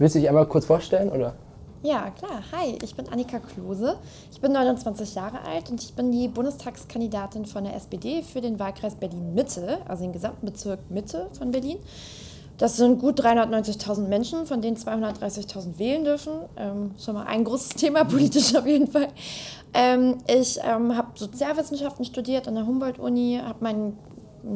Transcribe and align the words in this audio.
Willst 0.00 0.14
du 0.14 0.18
dich 0.18 0.30
einmal 0.30 0.46
kurz 0.46 0.64
vorstellen, 0.64 1.10
oder? 1.10 1.34
Ja, 1.82 2.08
klar. 2.08 2.42
Hi, 2.52 2.78
ich 2.82 2.94
bin 2.94 3.06
Annika 3.10 3.38
Klose. 3.38 3.98
Ich 4.32 4.40
bin 4.40 4.50
29 4.50 5.14
Jahre 5.14 5.42
alt 5.42 5.68
und 5.70 5.82
ich 5.82 5.92
bin 5.92 6.10
die 6.10 6.26
Bundestagskandidatin 6.26 7.44
von 7.44 7.64
der 7.64 7.76
SPD 7.76 8.22
für 8.22 8.40
den 8.40 8.58
Wahlkreis 8.58 8.94
Berlin-Mitte, 8.94 9.80
also 9.86 10.02
den 10.02 10.14
gesamten 10.14 10.46
Bezirk 10.46 10.90
Mitte 10.90 11.28
von 11.36 11.50
Berlin. 11.50 11.76
Das 12.56 12.78
sind 12.78 12.98
gut 12.98 13.20
390.000 13.20 14.08
Menschen, 14.08 14.46
von 14.46 14.62
denen 14.62 14.78
230.000 14.78 15.78
wählen 15.78 16.02
dürfen. 16.02 16.32
Ähm, 16.56 16.92
schon 16.98 17.16
mal 17.16 17.26
ein 17.26 17.44
großes 17.44 17.68
Thema, 17.68 18.04
politisch 18.06 18.54
auf 18.56 18.66
jeden 18.66 18.90
Fall. 18.90 19.08
Ähm, 19.74 20.16
ich 20.26 20.58
ähm, 20.64 20.96
habe 20.96 21.08
Sozialwissenschaften 21.14 22.06
studiert 22.06 22.48
an 22.48 22.54
der 22.54 22.66
Humboldt-Uni, 22.66 23.38
habe 23.44 23.62
meinen 23.62 23.98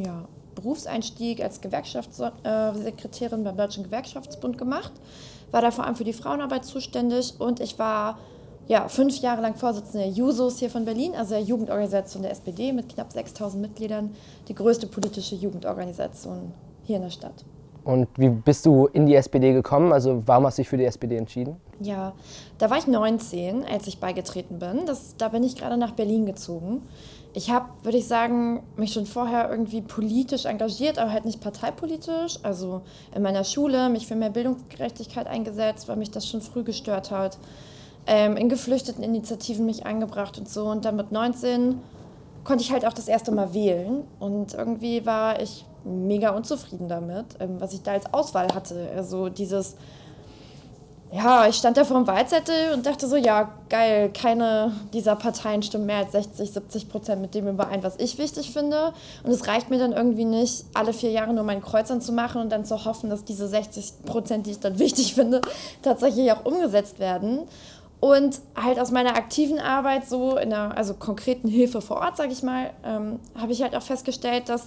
ja, 0.02 0.26
Berufseinstieg 0.54 1.42
als 1.42 1.60
Gewerkschaftssekretärin 1.60 3.44
beim 3.44 3.56
Deutschen 3.56 3.84
Gewerkschaftsbund 3.84 4.58
gemacht, 4.58 4.92
war 5.50 5.62
da 5.62 5.70
vor 5.70 5.84
allem 5.84 5.96
für 5.96 6.04
die 6.04 6.12
Frauenarbeit 6.12 6.64
zuständig 6.64 7.34
und 7.38 7.60
ich 7.60 7.78
war 7.78 8.18
ja, 8.66 8.88
fünf 8.88 9.20
Jahre 9.20 9.42
lang 9.42 9.54
Vorsitzende 9.56 10.06
der 10.06 10.08
Jusos 10.08 10.58
hier 10.58 10.70
von 10.70 10.84
Berlin, 10.84 11.12
also 11.14 11.34
der 11.34 11.42
Jugendorganisation 11.42 12.22
der 12.22 12.32
SPD 12.32 12.72
mit 12.72 12.88
knapp 12.88 13.12
6000 13.12 13.60
Mitgliedern, 13.60 14.14
die 14.48 14.54
größte 14.54 14.86
politische 14.86 15.34
Jugendorganisation 15.34 16.52
hier 16.84 16.96
in 16.96 17.02
der 17.02 17.10
Stadt. 17.10 17.44
Und 17.84 18.08
wie 18.16 18.30
bist 18.30 18.64
du 18.64 18.86
in 18.86 19.04
die 19.04 19.14
SPD 19.14 19.52
gekommen? 19.52 19.92
Also 19.92 20.22
warum 20.24 20.46
hast 20.46 20.56
du 20.56 20.62
dich 20.62 20.68
für 20.70 20.78
die 20.78 20.86
SPD 20.86 21.16
entschieden? 21.16 21.56
Ja, 21.80 22.14
da 22.56 22.70
war 22.70 22.78
ich 22.78 22.86
19, 22.86 23.64
als 23.64 23.86
ich 23.86 23.98
beigetreten 23.98 24.58
bin. 24.58 24.86
Das, 24.86 25.16
da 25.18 25.28
bin 25.28 25.42
ich 25.42 25.56
gerade 25.56 25.76
nach 25.76 25.92
Berlin 25.92 26.24
gezogen. 26.24 26.80
Ich 27.36 27.50
habe, 27.50 27.68
würde 27.82 27.98
ich 27.98 28.06
sagen, 28.06 28.62
mich 28.76 28.92
schon 28.92 29.06
vorher 29.06 29.50
irgendwie 29.50 29.82
politisch 29.82 30.44
engagiert, 30.44 30.98
aber 30.98 31.10
halt 31.10 31.24
nicht 31.24 31.40
parteipolitisch. 31.40 32.38
Also 32.44 32.82
in 33.12 33.22
meiner 33.22 33.42
Schule 33.42 33.88
mich 33.88 34.06
für 34.06 34.14
mehr 34.14 34.30
Bildungsgerechtigkeit 34.30 35.26
eingesetzt, 35.26 35.88
weil 35.88 35.96
mich 35.96 36.12
das 36.12 36.28
schon 36.28 36.40
früh 36.40 36.62
gestört 36.62 37.10
hat. 37.10 37.38
Ähm, 38.06 38.36
in 38.36 38.48
geflüchteten 38.48 39.02
Initiativen 39.02 39.66
mich 39.66 39.84
eingebracht 39.84 40.38
und 40.38 40.48
so. 40.48 40.66
Und 40.66 40.84
dann 40.84 40.94
mit 40.94 41.10
19 41.10 41.80
konnte 42.44 42.62
ich 42.62 42.70
halt 42.70 42.86
auch 42.86 42.92
das 42.92 43.08
erste 43.08 43.32
Mal 43.32 43.52
wählen. 43.52 44.04
Und 44.20 44.54
irgendwie 44.54 45.04
war 45.04 45.40
ich 45.42 45.64
mega 45.84 46.30
unzufrieden 46.30 46.88
damit, 46.88 47.26
ähm, 47.40 47.60
was 47.60 47.72
ich 47.72 47.82
da 47.82 47.92
als 47.92 48.12
Auswahl 48.14 48.54
hatte. 48.54 48.90
Also 48.94 49.28
dieses, 49.28 49.74
ja, 51.14 51.46
ich 51.46 51.54
stand 51.54 51.76
da 51.76 51.84
vor 51.84 51.96
dem 51.96 52.08
Wahlzettel 52.08 52.72
und 52.72 52.86
dachte 52.86 53.06
so, 53.06 53.14
ja, 53.14 53.52
geil, 53.68 54.10
keine 54.12 54.72
dieser 54.92 55.14
Parteien 55.14 55.62
stimmen 55.62 55.86
mehr 55.86 55.98
als 55.98 56.10
60, 56.10 56.50
70 56.50 56.88
Prozent 56.88 57.22
mit 57.22 57.36
dem 57.36 57.46
überein, 57.46 57.84
was 57.84 57.94
ich 57.98 58.18
wichtig 58.18 58.50
finde. 58.50 58.92
Und 59.22 59.30
es 59.30 59.46
reicht 59.46 59.70
mir 59.70 59.78
dann 59.78 59.92
irgendwie 59.92 60.24
nicht, 60.24 60.64
alle 60.74 60.92
vier 60.92 61.12
Jahre 61.12 61.32
nur 61.32 61.44
meinen 61.44 61.62
Kreuzern 61.62 62.00
zu 62.00 62.10
machen 62.10 62.40
und 62.40 62.50
dann 62.50 62.64
zu 62.64 62.84
hoffen, 62.84 63.10
dass 63.10 63.24
diese 63.24 63.46
60 63.46 64.04
Prozent, 64.04 64.46
die 64.46 64.52
ich 64.52 64.58
dann 64.58 64.80
wichtig 64.80 65.14
finde, 65.14 65.40
tatsächlich 65.82 66.32
auch 66.32 66.44
umgesetzt 66.44 66.98
werden. 66.98 67.42
Und 68.00 68.40
halt 68.56 68.80
aus 68.80 68.90
meiner 68.90 69.14
aktiven 69.14 69.60
Arbeit, 69.60 70.08
so 70.08 70.36
in 70.36 70.50
der 70.50 70.76
also 70.76 70.94
konkreten 70.94 71.46
Hilfe 71.46 71.80
vor 71.80 71.98
Ort, 71.98 72.16
sage 72.16 72.32
ich 72.32 72.42
mal, 72.42 72.70
ähm, 72.84 73.20
habe 73.36 73.52
ich 73.52 73.62
halt 73.62 73.76
auch 73.76 73.82
festgestellt, 73.82 74.48
dass 74.48 74.62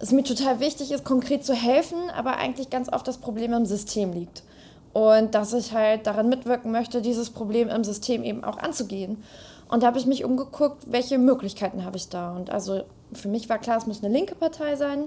es 0.00 0.10
mir 0.10 0.24
total 0.24 0.58
wichtig 0.58 0.90
ist, 0.90 1.04
konkret 1.04 1.44
zu 1.44 1.54
helfen, 1.54 2.10
aber 2.16 2.36
eigentlich 2.38 2.68
ganz 2.68 2.92
oft 2.92 3.06
das 3.06 3.18
Problem 3.18 3.52
im 3.52 3.64
System 3.64 4.12
liegt. 4.12 4.42
Und 4.92 5.34
dass 5.34 5.52
ich 5.52 5.72
halt 5.72 6.06
daran 6.06 6.28
mitwirken 6.28 6.70
möchte, 6.70 7.00
dieses 7.00 7.30
Problem 7.30 7.68
im 7.68 7.84
System 7.84 8.24
eben 8.24 8.44
auch 8.44 8.58
anzugehen. 8.58 9.22
Und 9.68 9.82
da 9.82 9.86
habe 9.86 9.98
ich 9.98 10.06
mich 10.06 10.24
umgeguckt, 10.24 10.92
welche 10.92 11.16
Möglichkeiten 11.16 11.84
habe 11.84 11.96
ich 11.96 12.10
da. 12.10 12.36
Und 12.36 12.50
also 12.50 12.82
für 13.12 13.28
mich 13.28 13.48
war 13.48 13.58
klar, 13.58 13.78
es 13.78 13.86
muss 13.86 14.04
eine 14.04 14.12
linke 14.12 14.34
Partei 14.34 14.76
sein. 14.76 15.04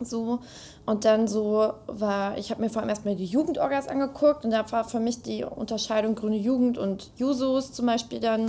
So. 0.00 0.40
Und 0.86 1.04
dann 1.04 1.28
so 1.28 1.72
war, 1.86 2.38
ich 2.38 2.50
habe 2.50 2.60
mir 2.60 2.70
vor 2.70 2.80
allem 2.82 2.88
erstmal 2.88 3.14
die 3.14 3.24
Jugendorgas 3.24 3.88
angeguckt 3.88 4.44
und 4.44 4.50
da 4.50 4.70
war 4.72 4.84
für 4.84 5.00
mich 5.00 5.22
die 5.22 5.44
Unterscheidung 5.44 6.14
Grüne 6.14 6.36
Jugend 6.36 6.78
und 6.78 7.10
Jusos 7.16 7.72
zum 7.72 7.86
Beispiel 7.86 8.20
dann 8.20 8.46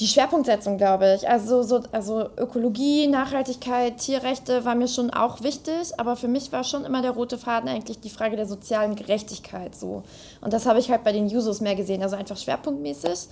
die 0.00 0.06
Schwerpunktsetzung, 0.06 0.78
glaube 0.78 1.14
ich. 1.14 1.28
Also, 1.28 1.62
so, 1.62 1.82
also 1.92 2.30
Ökologie, 2.38 3.06
Nachhaltigkeit, 3.06 3.98
Tierrechte 3.98 4.64
war 4.64 4.74
mir 4.74 4.88
schon 4.88 5.10
auch 5.10 5.42
wichtig, 5.42 5.98
aber 5.98 6.16
für 6.16 6.28
mich 6.28 6.50
war 6.52 6.64
schon 6.64 6.84
immer 6.84 7.02
der 7.02 7.10
rote 7.10 7.36
Faden 7.38 7.68
eigentlich 7.68 8.00
die 8.00 8.10
Frage 8.10 8.36
der 8.36 8.46
sozialen 8.46 8.96
Gerechtigkeit 8.96 9.74
so. 9.74 10.02
Und 10.40 10.52
das 10.52 10.66
habe 10.66 10.78
ich 10.78 10.90
halt 10.90 11.04
bei 11.04 11.12
den 11.12 11.28
Jusos 11.28 11.60
mehr 11.60 11.74
gesehen, 11.74 12.02
also 12.02 12.16
einfach 12.16 12.36
schwerpunktmäßig. 12.36 13.28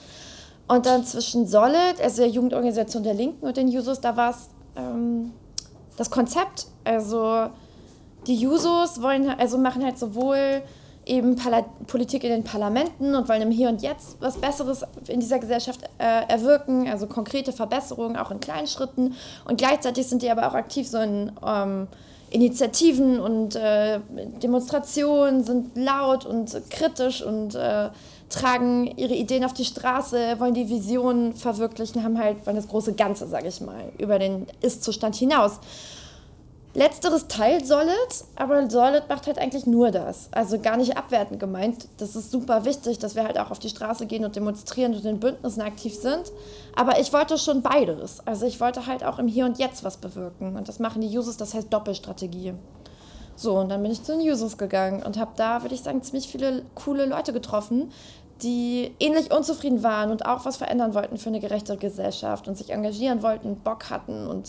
Und 0.68 0.86
dann 0.86 1.04
zwischen 1.04 1.46
Solid, 1.46 2.00
also 2.00 2.22
der 2.22 2.30
Jugendorganisation 2.30 3.02
der 3.02 3.14
Linken 3.14 3.44
und 3.44 3.56
den 3.56 3.68
Jusos, 3.68 4.00
da 4.00 4.16
war 4.16 4.30
es 4.30 4.50
ähm, 4.76 5.32
das 5.96 6.10
Konzept. 6.10 6.66
Also 6.84 7.48
die 8.26 8.36
Jusos 8.36 9.02
wollen, 9.02 9.28
also 9.30 9.58
machen 9.58 9.82
halt 9.82 9.98
sowohl 9.98 10.62
eben 11.10 11.34
Pala 11.34 11.64
Politik 11.88 12.22
in 12.24 12.30
den 12.30 12.44
Parlamenten 12.44 13.14
und 13.14 13.28
wollen 13.28 13.42
im 13.42 13.50
Hier 13.50 13.68
und 13.68 13.82
Jetzt 13.82 14.16
was 14.20 14.38
Besseres 14.38 14.84
in 15.08 15.20
dieser 15.20 15.40
Gesellschaft 15.40 15.82
äh, 15.98 16.28
erwirken, 16.28 16.88
also 16.88 17.06
konkrete 17.06 17.52
Verbesserungen 17.52 18.16
auch 18.16 18.30
in 18.30 18.38
kleinen 18.38 18.68
Schritten. 18.68 19.14
Und 19.44 19.58
gleichzeitig 19.58 20.06
sind 20.06 20.22
die 20.22 20.30
aber 20.30 20.48
auch 20.48 20.54
aktiv 20.54 20.88
so 20.88 20.98
in 20.98 21.32
ähm, 21.44 21.88
Initiativen 22.30 23.18
und 23.18 23.56
äh, 23.56 23.98
Demonstrationen, 24.40 25.42
sind 25.42 25.76
laut 25.76 26.24
und 26.24 26.56
kritisch 26.70 27.22
und 27.22 27.56
äh, 27.56 27.88
tragen 28.28 28.86
ihre 28.96 29.14
Ideen 29.14 29.44
auf 29.44 29.52
die 29.52 29.64
Straße, 29.64 30.38
wollen 30.38 30.54
die 30.54 30.68
Visionen 30.68 31.34
verwirklichen, 31.34 32.04
haben 32.04 32.18
halt 32.18 32.46
wollen 32.46 32.54
das 32.54 32.68
große 32.68 32.92
Ganze, 32.92 33.26
sage 33.26 33.48
ich 33.48 33.60
mal, 33.60 33.90
über 33.98 34.20
den 34.20 34.46
Ist-Zustand 34.60 35.16
hinaus. 35.16 35.58
Letzteres 36.72 37.26
teilt 37.26 37.66
Solid, 37.66 38.24
aber 38.36 38.70
Solid 38.70 39.08
macht 39.08 39.26
halt 39.26 39.38
eigentlich 39.38 39.66
nur 39.66 39.90
das. 39.90 40.28
Also 40.30 40.60
gar 40.60 40.76
nicht 40.76 40.96
abwertend 40.96 41.40
gemeint. 41.40 41.88
Das 41.98 42.14
ist 42.14 42.30
super 42.30 42.64
wichtig, 42.64 42.98
dass 43.00 43.16
wir 43.16 43.24
halt 43.24 43.40
auch 43.40 43.50
auf 43.50 43.58
die 43.58 43.68
Straße 43.68 44.06
gehen 44.06 44.24
und 44.24 44.36
demonstrieren 44.36 44.94
und 44.94 45.04
in 45.04 45.18
Bündnissen 45.18 45.62
aktiv 45.62 45.96
sind. 45.96 46.30
Aber 46.76 47.00
ich 47.00 47.12
wollte 47.12 47.38
schon 47.38 47.62
beides. 47.62 48.20
Also 48.24 48.46
ich 48.46 48.60
wollte 48.60 48.86
halt 48.86 49.02
auch 49.02 49.18
im 49.18 49.26
Hier 49.26 49.46
und 49.46 49.58
Jetzt 49.58 49.82
was 49.82 49.96
bewirken. 49.96 50.56
Und 50.56 50.68
das 50.68 50.78
machen 50.78 51.00
die 51.02 51.18
Users, 51.18 51.36
das 51.36 51.54
heißt 51.54 51.72
Doppelstrategie. 51.72 52.54
So, 53.34 53.58
und 53.58 53.68
dann 53.68 53.82
bin 53.82 53.90
ich 53.90 54.04
zu 54.04 54.12
den 54.16 54.20
Users 54.20 54.56
gegangen 54.56 55.02
und 55.02 55.18
habe 55.18 55.32
da, 55.34 55.62
würde 55.62 55.74
ich 55.74 55.82
sagen, 55.82 56.02
ziemlich 56.02 56.28
viele 56.28 56.62
coole 56.76 57.06
Leute 57.06 57.32
getroffen, 57.32 57.90
die 58.42 58.94
ähnlich 59.00 59.32
unzufrieden 59.32 59.82
waren 59.82 60.10
und 60.10 60.24
auch 60.24 60.44
was 60.44 60.56
verändern 60.56 60.94
wollten 60.94 61.16
für 61.18 61.30
eine 61.30 61.40
gerechtere 61.40 61.78
Gesellschaft 61.78 62.46
und 62.48 62.56
sich 62.56 62.70
engagieren 62.70 63.22
wollten, 63.22 63.56
Bock 63.56 63.90
hatten 63.90 64.26
und 64.28 64.48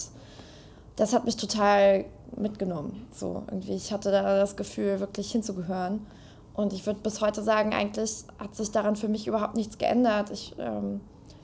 das 0.95 1.13
hat 1.13 1.25
mich 1.25 1.37
total 1.37 2.05
mitgenommen. 2.37 3.07
So 3.11 3.43
irgendwie, 3.47 3.73
ich 3.73 3.91
hatte 3.91 4.11
da 4.11 4.21
das 4.39 4.55
Gefühl, 4.55 4.99
wirklich 4.99 5.31
hinzugehören. 5.31 6.05
Und 6.53 6.73
ich 6.73 6.85
würde 6.85 6.99
bis 7.01 7.21
heute 7.21 7.41
sagen, 7.41 7.73
eigentlich 7.73 8.25
hat 8.37 8.55
sich 8.55 8.71
daran 8.71 8.95
für 8.95 9.07
mich 9.07 9.27
überhaupt 9.27 9.55
nichts 9.55 9.77
geändert. 9.77 10.29
Ich 10.31 10.53
ähm, 10.59 11.01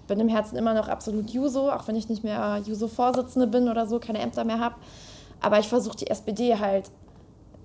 bin 0.08 0.20
im 0.20 0.28
Herzen 0.28 0.58
immer 0.58 0.74
noch 0.74 0.88
absolut 0.90 1.30
Juso, 1.30 1.70
auch 1.70 1.88
wenn 1.88 1.96
ich 1.96 2.10
nicht 2.10 2.24
mehr 2.24 2.62
Juso-Vorsitzende 2.66 3.48
bin 3.48 3.70
oder 3.70 3.88
so, 3.88 4.00
keine 4.00 4.20
Ämter 4.20 4.44
mehr 4.44 4.60
habe. 4.60 4.76
Aber 5.42 5.60
ich 5.60 5.68
versuche 5.68 5.98
die 5.98 6.08
SPD 6.08 6.58
halt 6.58 6.92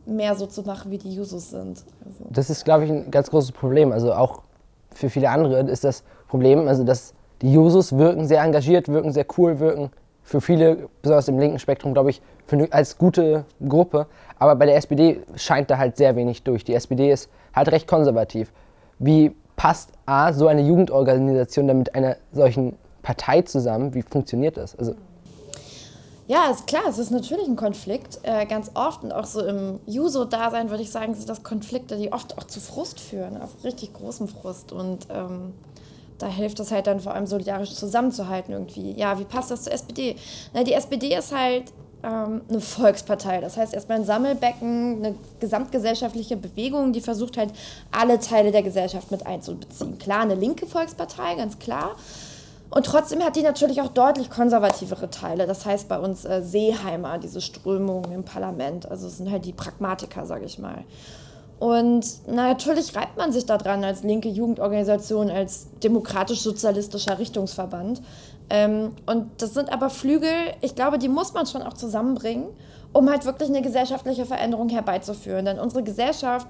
mehr 0.06 0.34
so 0.34 0.47
zu 0.47 0.62
machen, 0.62 0.91
wie 0.91 0.99
die 0.99 1.14
Jusos 1.14 1.50
sind. 1.50 1.84
Also. 2.04 2.25
Das 2.31 2.50
ist, 2.50 2.64
glaube 2.64 2.84
ich, 2.84 2.91
ein 2.91 3.10
ganz 3.10 3.31
großes 3.31 3.53
Problem. 3.53 3.93
Also 3.93 4.12
auch 4.12 4.43
für 4.91 5.10
viele 5.10 5.31
andere 5.31 5.60
ist 5.70 5.84
das 5.84 6.04
Problem, 6.28 6.69
also 6.69 6.84
dass 6.84 7.14
die 7.41 7.53
Jusos 7.53 7.97
wirken 7.97 8.26
sehr 8.26 8.43
engagiert, 8.43 8.88
wirken 8.88 9.12
sehr 9.12 9.26
cool, 9.37 9.59
wirken 9.59 9.91
für 10.22 10.40
viele, 10.40 10.88
besonders 11.02 11.28
im 11.28 11.38
linken 11.38 11.58
Spektrum, 11.58 11.94
glaube 11.94 12.10
ich, 12.10 12.22
für, 12.46 12.68
als 12.70 12.98
gute 12.98 13.44
Gruppe. 13.66 14.06
Aber 14.38 14.56
bei 14.56 14.66
der 14.66 14.76
SPD 14.76 15.20
scheint 15.36 15.70
da 15.70 15.78
halt 15.78 15.96
sehr 15.96 16.16
wenig 16.16 16.42
durch. 16.42 16.64
Die 16.64 16.74
SPD 16.74 17.10
ist 17.10 17.28
halt 17.54 17.70
recht 17.70 17.86
konservativ. 17.86 18.52
Wie 18.98 19.34
passt 19.56 19.92
A, 20.06 20.32
so 20.32 20.46
eine 20.46 20.62
Jugendorganisation 20.62 21.68
dann 21.68 21.78
mit 21.78 21.94
einer 21.94 22.16
solchen 22.32 22.76
Partei 23.02 23.42
zusammen? 23.42 23.94
Wie 23.94 24.02
funktioniert 24.02 24.56
das? 24.56 24.76
Also, 24.76 24.94
ja, 26.28 26.50
ist 26.50 26.66
klar, 26.66 26.84
es 26.88 26.98
ist 26.98 27.10
natürlich 27.10 27.46
ein 27.46 27.56
Konflikt. 27.56 28.20
Äh, 28.22 28.46
ganz 28.46 28.70
oft 28.74 29.02
und 29.02 29.12
auch 29.12 29.24
so 29.26 29.44
im 29.44 29.80
Juso-Dasein 29.86 30.70
würde 30.70 30.82
ich 30.82 30.90
sagen, 30.90 31.14
sind 31.14 31.28
das 31.28 31.42
Konflikte, 31.42 31.96
die 31.96 32.12
oft 32.12 32.38
auch 32.38 32.44
zu 32.44 32.60
Frust 32.60 33.00
führen, 33.00 33.40
auf 33.40 33.64
richtig 33.64 33.92
großem 33.92 34.28
Frust. 34.28 34.72
Und 34.72 35.08
ähm, 35.10 35.52
da 36.22 36.28
hilft 36.28 36.60
es 36.60 36.70
halt 36.70 36.86
dann 36.86 37.00
vor 37.00 37.14
allem 37.14 37.26
solidarisch 37.26 37.74
zusammenzuhalten 37.74 38.52
irgendwie. 38.52 38.92
Ja, 38.92 39.19
wie 39.19 39.24
passt 39.24 39.50
das 39.50 39.64
zur 39.64 39.72
SPD? 39.72 40.16
Na, 40.54 40.62
die 40.62 40.72
SPD 40.72 41.14
ist 41.14 41.34
halt 41.36 41.72
ähm, 42.02 42.42
eine 42.48 42.60
Volkspartei. 42.60 43.40
Das 43.40 43.56
heißt 43.56 43.74
erstmal 43.74 43.98
ein 43.98 44.04
Sammelbecken, 44.04 45.04
eine 45.04 45.14
gesamtgesellschaftliche 45.40 46.36
Bewegung, 46.36 46.92
die 46.92 47.00
versucht 47.00 47.36
halt 47.36 47.50
alle 47.90 48.19
Teile 48.19 48.52
der 48.52 48.62
Gesellschaft 48.62 49.10
mit 49.10 49.26
einzubeziehen. 49.26 49.98
Klar, 49.98 50.22
eine 50.22 50.34
linke 50.34 50.66
Volkspartei, 50.66 51.34
ganz 51.36 51.58
klar. 51.58 51.96
Und 52.70 52.86
trotzdem 52.86 53.22
hat 53.22 53.36
die 53.36 53.42
natürlich 53.42 53.82
auch 53.82 53.88
deutlich 53.88 54.30
konservativere 54.30 55.10
Teile. 55.10 55.46
Das 55.46 55.66
heißt 55.66 55.88
bei 55.88 55.98
uns 55.98 56.25
äh, 56.25 56.42
Seeheimer, 56.42 57.18
diese 57.18 57.40
Strömungen 57.40 58.10
im 58.12 58.25
Parlament. 58.25 58.90
Also 58.90 59.08
es 59.08 59.18
sind 59.18 59.30
halt 59.30 59.44
die 59.44 59.52
Pragmatiker, 59.52 60.25
sage 60.25 60.46
ich 60.46 60.58
mal. 60.58 60.84
Und 61.62 62.05
na, 62.26 62.49
natürlich 62.49 62.97
reibt 62.97 63.17
man 63.17 63.31
sich 63.31 63.47
daran 63.47 63.85
als 63.85 64.03
linke 64.03 64.29
Jugendorganisation, 64.29 65.31
als 65.31 65.69
demokratisch-sozialistischer 65.85 67.20
Richtungsverband. 67.20 68.03
Ähm, 68.50 68.91
und 69.06 69.29
das 69.41 69.55
sind 69.55 69.73
aber 69.73 69.88
Flügel, 69.88 70.29
ich 70.61 70.75
glaube, 70.75 70.99
die 70.99 71.09
muss 71.09 71.35
man 71.35 71.47
schon 71.47 71.62
auch 71.62 71.75
zusammenbringen, 71.75 72.47
um 72.93 73.09
halt 73.09 73.26
wirklich 73.26 73.49
eine 73.49 73.62
gesellschaftliche 73.62 74.26
Veränderung 74.26 74.70
herbeizuführen. 74.70 75.44
Denn 75.44 75.61
unsere 75.61 75.85
Gesellschaft 75.85 76.49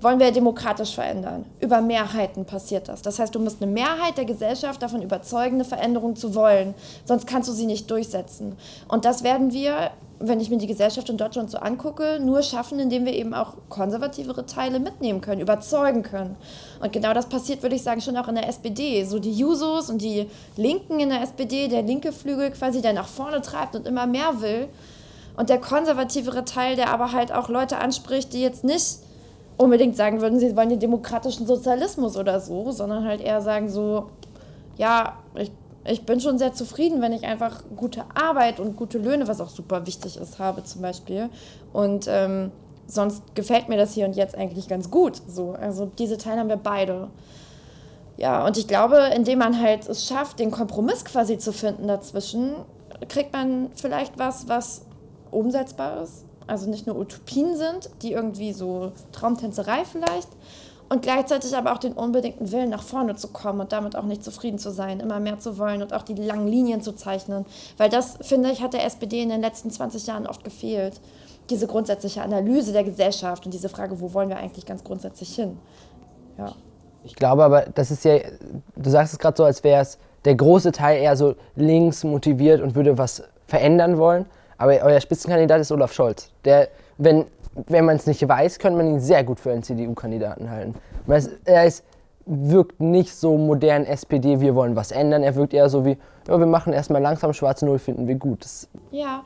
wollen 0.00 0.18
wir 0.18 0.32
demokratisch 0.32 0.96
verändern. 0.96 1.44
Über 1.60 1.80
Mehrheiten 1.80 2.44
passiert 2.44 2.88
das. 2.88 3.02
Das 3.02 3.20
heißt, 3.20 3.32
du 3.32 3.38
musst 3.38 3.62
eine 3.62 3.70
Mehrheit 3.70 4.18
der 4.18 4.24
Gesellschaft 4.24 4.82
davon 4.82 5.00
überzeugen, 5.00 5.54
eine 5.54 5.64
Veränderung 5.64 6.16
zu 6.16 6.34
wollen. 6.34 6.74
Sonst 7.04 7.28
kannst 7.28 7.48
du 7.48 7.52
sie 7.52 7.66
nicht 7.66 7.88
durchsetzen. 7.88 8.56
Und 8.88 9.04
das 9.04 9.22
werden 9.22 9.52
wir, 9.52 9.92
wenn 10.22 10.38
ich 10.38 10.50
mir 10.50 10.58
die 10.58 10.66
Gesellschaft 10.66 11.08
in 11.08 11.16
Deutschland 11.16 11.50
so 11.50 11.58
angucke, 11.58 12.20
nur 12.20 12.42
schaffen, 12.42 12.78
indem 12.78 13.06
wir 13.06 13.14
eben 13.14 13.32
auch 13.32 13.54
konservativere 13.70 14.44
Teile 14.44 14.78
mitnehmen 14.78 15.22
können, 15.22 15.40
überzeugen 15.40 16.02
können. 16.02 16.36
Und 16.78 16.92
genau 16.92 17.14
das 17.14 17.26
passiert, 17.26 17.62
würde 17.62 17.74
ich 17.74 17.82
sagen, 17.82 18.02
schon 18.02 18.18
auch 18.18 18.28
in 18.28 18.34
der 18.34 18.46
SPD. 18.46 19.02
So 19.04 19.18
die 19.18 19.32
Jusos 19.32 19.88
und 19.88 20.02
die 20.02 20.28
Linken 20.56 21.00
in 21.00 21.08
der 21.08 21.22
SPD, 21.22 21.68
der 21.68 21.82
linke 21.82 22.12
Flügel 22.12 22.50
quasi, 22.50 22.82
der 22.82 22.92
nach 22.92 23.08
vorne 23.08 23.40
treibt 23.40 23.74
und 23.74 23.86
immer 23.86 24.06
mehr 24.06 24.42
will. 24.42 24.68
Und 25.38 25.48
der 25.48 25.58
konservativere 25.58 26.44
Teil, 26.44 26.76
der 26.76 26.90
aber 26.90 27.12
halt 27.12 27.32
auch 27.32 27.48
Leute 27.48 27.78
anspricht, 27.78 28.34
die 28.34 28.42
jetzt 28.42 28.62
nicht 28.62 28.98
unbedingt 29.56 29.96
sagen 29.96 30.20
würden, 30.20 30.38
sie 30.38 30.54
wollen 30.54 30.68
den 30.68 30.80
demokratischen 30.80 31.46
Sozialismus 31.46 32.18
oder 32.18 32.40
so, 32.40 32.72
sondern 32.72 33.04
halt 33.04 33.22
eher 33.22 33.40
sagen 33.40 33.70
so, 33.70 34.10
ja, 34.76 35.16
ich, 35.34 35.50
ich 35.84 36.04
bin 36.04 36.20
schon 36.20 36.38
sehr 36.38 36.52
zufrieden, 36.52 37.00
wenn 37.00 37.12
ich 37.12 37.24
einfach 37.24 37.62
gute 37.76 38.04
Arbeit 38.14 38.60
und 38.60 38.76
gute 38.76 38.98
Löhne, 38.98 39.28
was 39.28 39.40
auch 39.40 39.48
super 39.48 39.86
wichtig 39.86 40.16
ist, 40.16 40.38
habe 40.38 40.62
zum 40.64 40.82
Beispiel. 40.82 41.30
Und 41.72 42.06
ähm, 42.08 42.52
sonst 42.86 43.34
gefällt 43.34 43.68
mir 43.68 43.76
das 43.76 43.94
hier 43.94 44.06
und 44.06 44.16
jetzt 44.16 44.36
eigentlich 44.36 44.68
ganz 44.68 44.90
gut. 44.90 45.20
So, 45.26 45.52
also 45.52 45.90
diese 45.98 46.18
Teile 46.18 46.40
haben 46.40 46.48
wir 46.48 46.56
beide. 46.56 47.08
Ja, 48.16 48.44
und 48.46 48.58
ich 48.58 48.68
glaube, 48.68 48.98
indem 49.14 49.38
man 49.38 49.60
halt 49.60 49.88
es 49.88 50.06
schafft, 50.06 50.38
den 50.38 50.50
Kompromiss 50.50 51.04
quasi 51.04 51.38
zu 51.38 51.52
finden 51.52 51.88
dazwischen, 51.88 52.54
kriegt 53.08 53.32
man 53.32 53.70
vielleicht 53.74 54.18
was, 54.18 54.48
was 54.48 54.82
umsetzbar 55.30 56.02
ist 56.02 56.24
also 56.50 56.68
nicht 56.68 56.86
nur 56.86 56.96
Utopien 56.96 57.56
sind, 57.56 57.90
die 58.02 58.12
irgendwie 58.12 58.52
so 58.52 58.92
Traumtänzerei 59.12 59.84
vielleicht, 59.84 60.28
und 60.90 61.02
gleichzeitig 61.02 61.56
aber 61.56 61.72
auch 61.72 61.78
den 61.78 61.92
unbedingten 61.92 62.50
Willen, 62.50 62.68
nach 62.68 62.82
vorne 62.82 63.14
zu 63.14 63.28
kommen 63.28 63.60
und 63.60 63.72
damit 63.72 63.94
auch 63.94 64.02
nicht 64.02 64.24
zufrieden 64.24 64.58
zu 64.58 64.70
sein, 64.70 64.98
immer 64.98 65.20
mehr 65.20 65.38
zu 65.38 65.56
wollen 65.56 65.82
und 65.82 65.94
auch 65.94 66.02
die 66.02 66.14
langen 66.14 66.48
Linien 66.48 66.82
zu 66.82 66.92
zeichnen. 66.92 67.46
Weil 67.76 67.88
das, 67.88 68.18
finde 68.22 68.50
ich, 68.50 68.60
hat 68.60 68.74
der 68.74 68.84
SPD 68.84 69.22
in 69.22 69.28
den 69.28 69.40
letzten 69.40 69.70
20 69.70 70.08
Jahren 70.08 70.26
oft 70.26 70.42
gefehlt. 70.42 71.00
Diese 71.48 71.68
grundsätzliche 71.68 72.22
Analyse 72.22 72.72
der 72.72 72.82
Gesellschaft 72.82 73.46
und 73.46 73.54
diese 73.54 73.68
Frage, 73.68 74.00
wo 74.00 74.12
wollen 74.14 74.28
wir 74.28 74.38
eigentlich 74.38 74.66
ganz 74.66 74.82
grundsätzlich 74.82 75.32
hin? 75.32 75.58
Ja. 76.36 76.52
Ich 77.04 77.14
glaube 77.14 77.44
aber, 77.44 77.62
das 77.72 77.92
ist 77.92 78.04
ja, 78.04 78.18
du 78.74 78.90
sagst 78.90 79.12
es 79.12 79.18
gerade 79.20 79.36
so, 79.36 79.44
als 79.44 79.62
wäre 79.62 79.82
es 79.82 79.96
der 80.24 80.34
große 80.34 80.72
Teil 80.72 81.00
eher 81.00 81.16
so 81.16 81.36
links 81.54 82.02
motiviert 82.02 82.60
und 82.60 82.74
würde 82.74 82.98
was 82.98 83.22
verändern 83.46 83.96
wollen. 83.96 84.26
Aber 84.58 84.72
euer 84.82 85.00
Spitzenkandidat 85.00 85.60
ist 85.60 85.70
Olaf 85.70 85.92
Scholz. 85.92 86.30
Der, 86.44 86.68
wenn, 87.00 87.26
wenn 87.66 87.84
man 87.84 87.96
es 87.96 88.06
nicht 88.06 88.26
weiß, 88.26 88.58
könnte 88.58 88.76
man 88.76 88.86
ihn 88.86 89.00
sehr 89.00 89.24
gut 89.24 89.40
für 89.40 89.50
einen 89.50 89.62
CDU-Kandidaten 89.62 90.50
halten. 90.50 90.74
Er 91.44 91.66
ist, 91.66 91.84
wirkt 92.26 92.80
nicht 92.80 93.14
so 93.14 93.36
modern 93.36 93.84
SPD, 93.84 94.40
wir 94.40 94.54
wollen 94.54 94.76
was 94.76 94.92
ändern. 94.92 95.22
Er 95.22 95.34
wirkt 95.34 95.54
eher 95.54 95.68
so 95.68 95.84
wie, 95.84 95.96
ja, 96.28 96.38
wir 96.38 96.46
machen 96.46 96.72
erstmal 96.72 97.02
langsam 97.02 97.32
schwarze 97.32 97.66
Null, 97.66 97.78
finden 97.78 98.06
wir 98.06 98.14
gut. 98.14 98.44
Das 98.44 98.68
ja, 98.92 99.24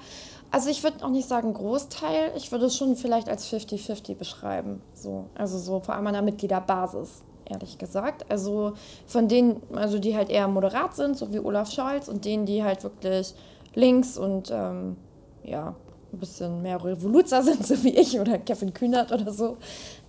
also 0.50 0.70
ich 0.70 0.82
würde 0.82 1.04
auch 1.04 1.10
nicht 1.10 1.28
sagen 1.28 1.52
Großteil, 1.52 2.30
ich 2.36 2.52
würde 2.52 2.66
es 2.66 2.76
schon 2.76 2.96
vielleicht 2.96 3.28
als 3.28 3.52
50-50 3.52 4.16
beschreiben. 4.16 4.80
So. 4.94 5.26
Also 5.34 5.58
so 5.58 5.80
vor 5.80 5.94
allem 5.94 6.06
an 6.06 6.14
der 6.14 6.22
Mitgliederbasis 6.22 7.24
ehrlich 7.44 7.76
gesagt. 7.78 8.30
Also 8.30 8.74
von 9.06 9.28
denen, 9.28 9.60
also 9.74 9.98
die 9.98 10.16
halt 10.16 10.30
eher 10.30 10.48
moderat 10.48 10.94
sind, 10.94 11.16
so 11.16 11.32
wie 11.32 11.40
Olaf 11.40 11.70
Scholz, 11.70 12.08
und 12.08 12.24
denen, 12.24 12.46
die 12.46 12.64
halt 12.64 12.82
wirklich 12.84 13.34
links 13.74 14.16
und 14.16 14.50
ähm, 14.50 14.96
ja, 15.42 15.74
ein 16.14 16.18
bisschen 16.18 16.62
mehr 16.62 16.82
Revoluzer 16.82 17.42
sind, 17.42 17.66
so 17.66 17.82
wie 17.84 17.94
ich 17.94 18.18
oder 18.18 18.38
Kevin 18.38 18.72
Kühnert 18.72 19.12
oder 19.12 19.32
so. 19.32 19.56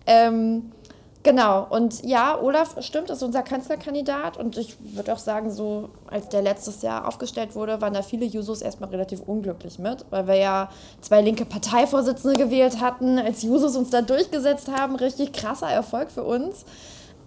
Ähm, 0.08 0.72
genau, 1.24 1.68
und 1.70 2.04
ja, 2.04 2.40
Olaf 2.40 2.82
stimmt, 2.82 3.10
ist 3.10 3.24
unser 3.24 3.42
Kanzlerkandidat 3.42 4.38
und 4.38 4.58
ich 4.58 4.76
würde 4.96 5.14
auch 5.14 5.18
sagen, 5.18 5.52
so 5.52 5.90
als 6.08 6.30
der 6.30 6.42
letztes 6.42 6.82
Jahr 6.82 7.08
aufgestellt 7.08 7.56
wurde, 7.56 7.82
waren 7.82 7.94
da 7.94 8.02
viele 8.02 8.26
Jusos 8.26 8.62
erstmal 8.62 8.90
relativ 8.90 9.22
unglücklich 9.22 9.80
mit, 9.80 10.06
weil 10.12 10.28
wir 10.28 10.36
ja 10.36 10.70
zwei 11.02 11.22
linke 11.22 11.46
Parteivorsitzende 11.46 12.38
gewählt 12.38 12.82
hatten, 12.82 13.20
als 13.20 13.42
Jusos 13.42 13.76
uns 13.76 13.90
da 13.90 14.02
durchgesetzt 14.02 14.70
haben, 14.72 14.96
richtig 14.96 15.34
krasser 15.34 15.70
Erfolg 15.70 16.12
für 16.12 16.24
uns. 16.24 16.66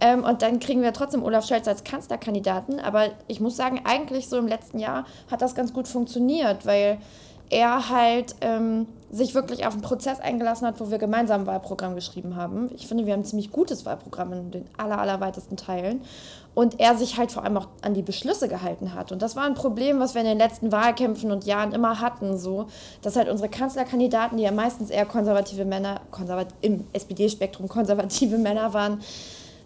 Ähm, 0.00 0.25
und 0.25 0.42
dann 0.42 0.60
kriegen 0.60 0.82
wir 0.82 0.92
trotzdem 0.92 1.22
Olaf 1.22 1.46
Scholz 1.46 1.66
als 1.66 1.84
Kanzlerkandidaten. 1.84 2.80
Aber 2.80 3.06
ich 3.26 3.40
muss 3.40 3.56
sagen, 3.56 3.80
eigentlich 3.84 4.28
so 4.28 4.36
im 4.36 4.46
letzten 4.46 4.78
Jahr 4.78 5.04
hat 5.30 5.42
das 5.42 5.54
ganz 5.54 5.72
gut 5.72 5.88
funktioniert, 5.88 6.66
weil 6.66 6.98
er 7.50 7.88
halt 7.88 8.34
ähm, 8.40 8.86
sich 9.10 9.34
wirklich 9.34 9.66
auf 9.66 9.72
einen 9.72 9.82
Prozess 9.82 10.20
eingelassen 10.20 10.66
hat, 10.66 10.80
wo 10.80 10.90
wir 10.90 10.98
gemeinsam 10.98 11.42
ein 11.42 11.46
Wahlprogramm 11.46 11.94
geschrieben 11.94 12.36
haben. 12.36 12.70
Ich 12.74 12.86
finde, 12.86 13.06
wir 13.06 13.14
haben 13.14 13.20
ein 13.20 13.24
ziemlich 13.24 13.50
gutes 13.50 13.86
Wahlprogramm 13.86 14.32
in 14.32 14.50
den 14.50 14.64
aller, 14.76 14.98
allerweitesten 14.98 15.56
Teilen. 15.56 16.02
Und 16.54 16.80
er 16.80 16.96
sich 16.96 17.16
halt 17.16 17.30
vor 17.30 17.44
allem 17.44 17.56
auch 17.56 17.68
an 17.82 17.94
die 17.94 18.02
Beschlüsse 18.02 18.48
gehalten 18.48 18.92
hat. 18.92 19.12
Und 19.12 19.22
das 19.22 19.36
war 19.36 19.44
ein 19.44 19.54
Problem, 19.54 20.00
was 20.00 20.14
wir 20.14 20.22
in 20.22 20.26
den 20.26 20.38
letzten 20.38 20.72
Wahlkämpfen 20.72 21.30
und 21.30 21.44
Jahren 21.44 21.72
immer 21.72 22.00
hatten, 22.00 22.36
so, 22.36 22.66
dass 23.00 23.16
halt 23.16 23.28
unsere 23.28 23.48
Kanzlerkandidaten, 23.48 24.36
die 24.36 24.44
ja 24.44 24.50
meistens 24.50 24.90
eher 24.90 25.06
konservative 25.06 25.64
Männer, 25.64 26.00
konservat 26.10 26.48
im 26.60 26.84
SPD-Spektrum 26.92 27.68
konservative 27.68 28.38
Männer 28.38 28.74
waren, 28.74 29.00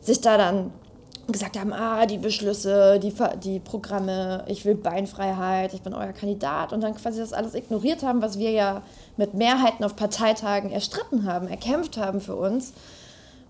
sich 0.01 0.21
da 0.21 0.37
dann 0.37 0.71
gesagt 1.31 1.59
haben, 1.59 1.73
ah, 1.73 2.07
die 2.07 2.19
Beschlüsse, 2.19 2.99
die, 2.99 3.15
die 3.43 3.61
Programme, 3.61 4.45
ich 4.49 4.65
will 4.65 4.75
Beinfreiheit, 4.75 5.73
ich 5.75 5.83
bin 5.83 5.95
euer 5.95 6.13
Kandidat. 6.13 6.73
Und 6.73 6.81
dann 6.81 6.95
quasi 6.95 7.21
das 7.21 7.33
alles 7.33 7.55
ignoriert 7.55 8.03
haben, 8.03 8.23
was 8.23 8.39
wir 8.39 8.51
ja 8.51 8.83
mit 9.17 9.35
Mehrheiten 9.35 9.85
auf 9.85 9.95
Parteitagen 9.95 10.71
erstritten 10.71 11.25
haben, 11.25 11.47
erkämpft 11.47 11.97
haben 11.97 12.21
für 12.21 12.35
uns 12.35 12.73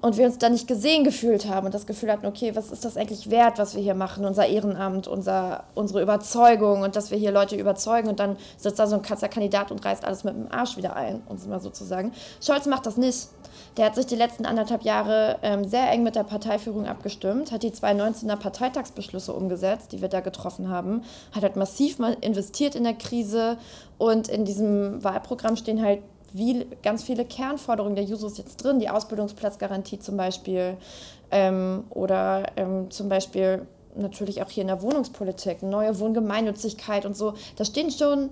und 0.02 0.16
wir 0.16 0.26
uns 0.26 0.36
da 0.36 0.48
nicht 0.48 0.66
gesehen 0.66 1.04
gefühlt 1.04 1.48
haben 1.48 1.64
und 1.64 1.74
das 1.74 1.86
Gefühl 1.86 2.10
hatten, 2.10 2.26
okay, 2.26 2.54
was 2.56 2.72
ist 2.72 2.84
das 2.84 2.96
eigentlich 2.96 3.30
wert, 3.30 3.58
was 3.58 3.76
wir 3.76 3.82
hier 3.82 3.94
machen, 3.94 4.24
unser 4.24 4.46
Ehrenamt, 4.46 5.06
unser, 5.06 5.64
unsere 5.74 6.02
Überzeugung 6.02 6.82
und 6.82 6.96
dass 6.96 7.12
wir 7.12 7.18
hier 7.18 7.30
Leute 7.30 7.54
überzeugen 7.54 8.08
und 8.08 8.18
dann 8.18 8.36
sitzt 8.56 8.80
da 8.80 8.88
so 8.88 8.96
ein 8.96 9.02
Kanzlerkandidat 9.02 9.70
und 9.70 9.84
reißt 9.84 10.04
alles 10.04 10.24
mit 10.24 10.34
dem 10.34 10.50
Arsch 10.50 10.76
wieder 10.76 10.96
ein, 10.96 11.22
um 11.28 11.36
es 11.36 11.46
mal 11.46 11.60
so 11.60 11.70
zu 11.70 11.84
sagen. 11.84 12.12
Scholz 12.44 12.66
macht 12.66 12.84
das 12.84 12.96
nicht. 12.96 13.28
Der 13.76 13.86
hat 13.86 13.94
sich 13.94 14.06
die 14.06 14.16
letzten 14.16 14.44
anderthalb 14.44 14.82
Jahre 14.82 15.38
ähm, 15.42 15.64
sehr 15.64 15.90
eng 15.90 16.02
mit 16.02 16.16
der 16.16 16.24
Parteiführung 16.24 16.86
abgestimmt, 16.86 17.52
hat 17.52 17.62
die 17.62 17.70
2019er 17.70 18.36
Parteitagsbeschlüsse 18.36 19.32
umgesetzt, 19.32 19.92
die 19.92 20.02
wir 20.02 20.08
da 20.08 20.20
getroffen 20.20 20.68
haben, 20.68 21.02
hat 21.32 21.42
halt 21.42 21.56
massiv 21.56 21.98
mal 21.98 22.16
investiert 22.20 22.74
in 22.74 22.84
der 22.84 22.94
Krise 22.94 23.56
und 23.98 24.28
in 24.28 24.44
diesem 24.44 25.02
Wahlprogramm 25.04 25.56
stehen 25.56 25.82
halt 25.82 26.00
wie 26.32 26.66
ganz 26.82 27.02
viele 27.02 27.24
Kernforderungen 27.24 27.94
der 27.94 28.04
Jusos 28.04 28.38
jetzt 28.38 28.56
drin, 28.62 28.78
die 28.78 28.88
Ausbildungsplatzgarantie 28.88 29.98
zum 29.98 30.16
Beispiel 30.16 30.76
ähm, 31.30 31.84
oder 31.90 32.44
ähm, 32.56 32.90
zum 32.90 33.08
Beispiel 33.08 33.66
natürlich 33.94 34.42
auch 34.42 34.48
hier 34.48 34.62
in 34.62 34.68
der 34.68 34.82
Wohnungspolitik, 34.82 35.62
neue 35.62 35.98
Wohngemeinnützigkeit 35.98 37.04
und 37.04 37.16
so. 37.16 37.34
Da 37.56 37.64
stehen 37.64 37.90
schon 37.90 38.30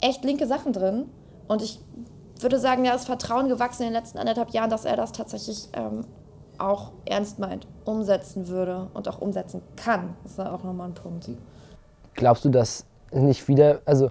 echt 0.00 0.24
linke 0.24 0.46
Sachen 0.46 0.72
drin 0.72 1.06
und 1.48 1.62
ich 1.62 1.80
würde 2.40 2.58
sagen, 2.58 2.84
da 2.84 2.94
ist 2.94 3.06
Vertrauen 3.06 3.48
gewachsen 3.48 3.82
in 3.82 3.88
den 3.88 3.94
letzten 3.94 4.18
anderthalb 4.18 4.50
Jahren, 4.50 4.70
dass 4.70 4.84
er 4.84 4.96
das 4.96 5.12
tatsächlich 5.12 5.68
ähm, 5.74 6.04
auch 6.58 6.92
ernst 7.04 7.38
meint, 7.38 7.66
umsetzen 7.84 8.48
würde 8.48 8.88
und 8.94 9.08
auch 9.08 9.20
umsetzen 9.20 9.62
kann. 9.76 10.16
Das 10.22 10.32
ist 10.32 10.40
auch 10.40 10.62
nochmal 10.62 10.88
ein 10.88 10.94
Punkt. 10.94 11.28
Glaubst 12.14 12.44
du, 12.44 12.48
dass 12.48 12.84
nicht 13.12 13.48
wieder, 13.48 13.80
also 13.84 14.10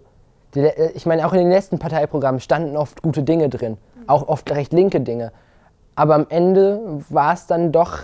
die, 0.56 0.62
äh, 0.62 0.92
ich 0.94 1.06
meine, 1.06 1.26
auch 1.26 1.34
in 1.34 1.40
den 1.40 1.50
letzten 1.50 1.80
Parteiprogrammen 1.80 2.40
standen 2.40 2.78
oft 2.78 3.02
gute 3.02 3.24
Dinge 3.24 3.50
drin, 3.50 3.78
auch 4.08 4.28
oft 4.28 4.50
recht 4.52 4.74
linke 4.74 5.02
Dinge. 5.02 5.32
Aber 5.96 6.16
am 6.16 6.26
Ende 6.30 7.02
war 7.10 7.34
es 7.34 7.48
dann 7.48 7.72
doch 7.72 8.00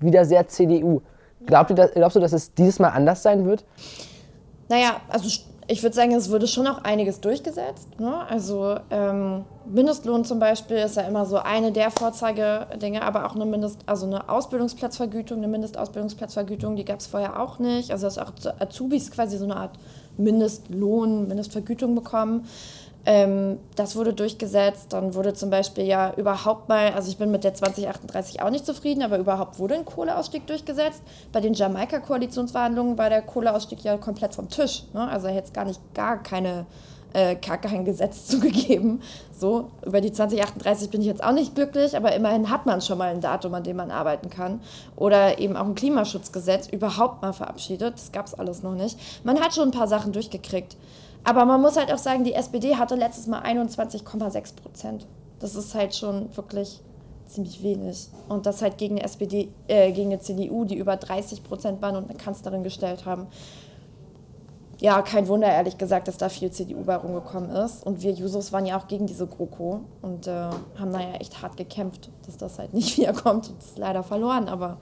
wieder 0.00 0.24
sehr 0.24 0.48
CDU. 0.48 1.02
Glaubst 1.46 1.70
du, 1.70 1.74
dass, 1.74 1.92
glaubst 1.92 2.16
du, 2.16 2.20
dass 2.20 2.32
es 2.32 2.54
dieses 2.54 2.78
Mal 2.78 2.88
anders 2.88 3.22
sein 3.22 3.44
wird? 3.46 3.64
Naja, 4.68 5.00
also 5.08 5.28
ich 5.72 5.84
würde 5.84 5.94
sagen, 5.94 6.12
es 6.14 6.28
wurde 6.28 6.48
schon 6.48 6.66
auch 6.66 6.82
einiges 6.82 7.20
durchgesetzt. 7.20 8.00
Ne? 8.00 8.26
Also 8.28 8.76
ähm, 8.90 9.44
Mindestlohn 9.66 10.24
zum 10.24 10.40
Beispiel 10.40 10.78
ist 10.78 10.96
ja 10.96 11.02
immer 11.02 11.26
so 11.26 11.36
eine 11.36 11.70
der 11.70 11.92
Vorzeigedinge, 11.92 13.02
aber 13.02 13.24
auch 13.24 13.36
eine 13.36 13.46
Mindest, 13.46 13.78
also 13.86 14.06
eine 14.06 14.28
Ausbildungsplatzvergütung, 14.28 15.38
eine 15.38 15.46
Mindestausbildungsplatzvergütung, 15.46 16.74
die 16.74 16.84
gab 16.84 16.98
es 16.98 17.06
vorher 17.06 17.40
auch 17.40 17.60
nicht. 17.60 17.92
Also 17.92 18.08
dass 18.08 18.18
auch 18.18 18.32
Azubis 18.58 19.12
quasi 19.12 19.38
so 19.38 19.44
eine 19.44 19.54
Art 19.54 19.78
Mindestlohn, 20.20 21.28
Mindestvergütung 21.28 21.94
bekommen. 21.94 22.46
Ähm, 23.06 23.58
das 23.76 23.96
wurde 23.96 24.12
durchgesetzt. 24.12 24.92
Dann 24.92 25.14
wurde 25.14 25.32
zum 25.32 25.50
Beispiel 25.50 25.84
ja 25.84 26.12
überhaupt 26.16 26.68
mal, 26.68 26.92
also 26.92 27.10
ich 27.10 27.16
bin 27.16 27.30
mit 27.30 27.44
der 27.44 27.54
2038 27.54 28.42
auch 28.42 28.50
nicht 28.50 28.66
zufrieden, 28.66 29.02
aber 29.02 29.18
überhaupt 29.18 29.58
wurde 29.58 29.74
ein 29.74 29.84
Kohleausstieg 29.84 30.46
durchgesetzt. 30.46 31.02
Bei 31.32 31.40
den 31.40 31.54
Jamaika-Koalitionsverhandlungen 31.54 32.98
war 32.98 33.08
der 33.08 33.22
Kohleausstieg 33.22 33.82
ja 33.82 33.96
komplett 33.96 34.34
vom 34.34 34.50
Tisch. 34.50 34.84
Ne? 34.92 35.08
Also 35.08 35.28
er 35.28 35.34
hätte 35.34 35.52
gar 35.52 35.64
nicht 35.64 35.80
gar 35.94 36.22
keine 36.22 36.66
äh, 37.12 37.36
gar 37.36 37.58
kein 37.58 37.84
Gesetz 37.84 38.26
zugegeben. 38.28 39.02
So, 39.36 39.70
über 39.84 40.00
die 40.00 40.12
2038 40.12 40.90
bin 40.90 41.00
ich 41.00 41.06
jetzt 41.06 41.22
auch 41.22 41.32
nicht 41.32 41.54
glücklich, 41.54 41.96
aber 41.96 42.14
immerhin 42.14 42.50
hat 42.50 42.66
man 42.66 42.80
schon 42.80 42.98
mal 42.98 43.10
ein 43.10 43.20
Datum, 43.20 43.54
an 43.54 43.64
dem 43.64 43.76
man 43.76 43.90
arbeiten 43.90 44.30
kann. 44.30 44.60
Oder 44.96 45.38
eben 45.38 45.56
auch 45.56 45.66
ein 45.66 45.74
Klimaschutzgesetz 45.74 46.68
überhaupt 46.68 47.22
mal 47.22 47.32
verabschiedet. 47.32 47.94
Das 47.94 48.12
gab 48.12 48.26
es 48.26 48.34
alles 48.34 48.62
noch 48.62 48.74
nicht. 48.74 48.98
Man 49.24 49.40
hat 49.40 49.54
schon 49.54 49.68
ein 49.68 49.72
paar 49.72 49.88
Sachen 49.88 50.12
durchgekriegt. 50.12 50.76
Aber 51.24 51.44
man 51.44 51.60
muss 51.60 51.76
halt 51.76 51.92
auch 51.92 51.98
sagen, 51.98 52.24
die 52.24 52.32
SPD 52.32 52.76
hatte 52.76 52.94
letztes 52.94 53.26
Mal 53.26 53.42
21,6 53.42 54.56
Prozent. 54.56 55.06
Das 55.38 55.54
ist 55.54 55.74
halt 55.74 55.94
schon 55.94 56.34
wirklich 56.36 56.80
ziemlich 57.26 57.62
wenig. 57.62 58.08
Und 58.28 58.46
das 58.46 58.62
halt 58.62 58.78
gegen 58.78 58.96
eine 58.96 59.04
SPD, 59.04 59.48
äh, 59.68 59.92
gegen 59.92 60.10
eine 60.10 60.20
CDU, 60.20 60.64
die 60.64 60.76
über 60.76 60.96
30 60.96 61.44
Prozent 61.44 61.80
waren 61.82 61.96
und 61.96 62.10
eine 62.10 62.18
Kanzlerin 62.18 62.62
gestellt 62.62 63.06
haben. 63.06 63.26
Ja, 64.80 65.02
kein 65.02 65.28
Wunder, 65.28 65.46
ehrlich 65.46 65.76
gesagt, 65.76 66.08
dass 66.08 66.16
da 66.16 66.30
viel 66.30 66.50
CDU 66.50 66.82
bei 66.84 66.96
rumgekommen 66.96 67.50
ist. 67.50 67.84
Und 67.84 68.02
wir 68.02 68.12
Jusos 68.12 68.50
waren 68.50 68.64
ja 68.64 68.78
auch 68.78 68.88
gegen 68.88 69.06
diese 69.06 69.26
GroKo 69.26 69.80
und 70.00 70.26
äh, 70.26 70.30
haben 70.30 70.92
da 70.92 71.00
ja 71.00 71.12
echt 71.20 71.42
hart 71.42 71.58
gekämpft, 71.58 72.10
dass 72.24 72.38
das 72.38 72.58
halt 72.58 72.72
nicht 72.72 72.96
wiederkommt 72.98 73.50
und 73.50 73.58
ist 73.58 73.76
leider 73.76 74.02
verloren. 74.02 74.48
Aber 74.48 74.78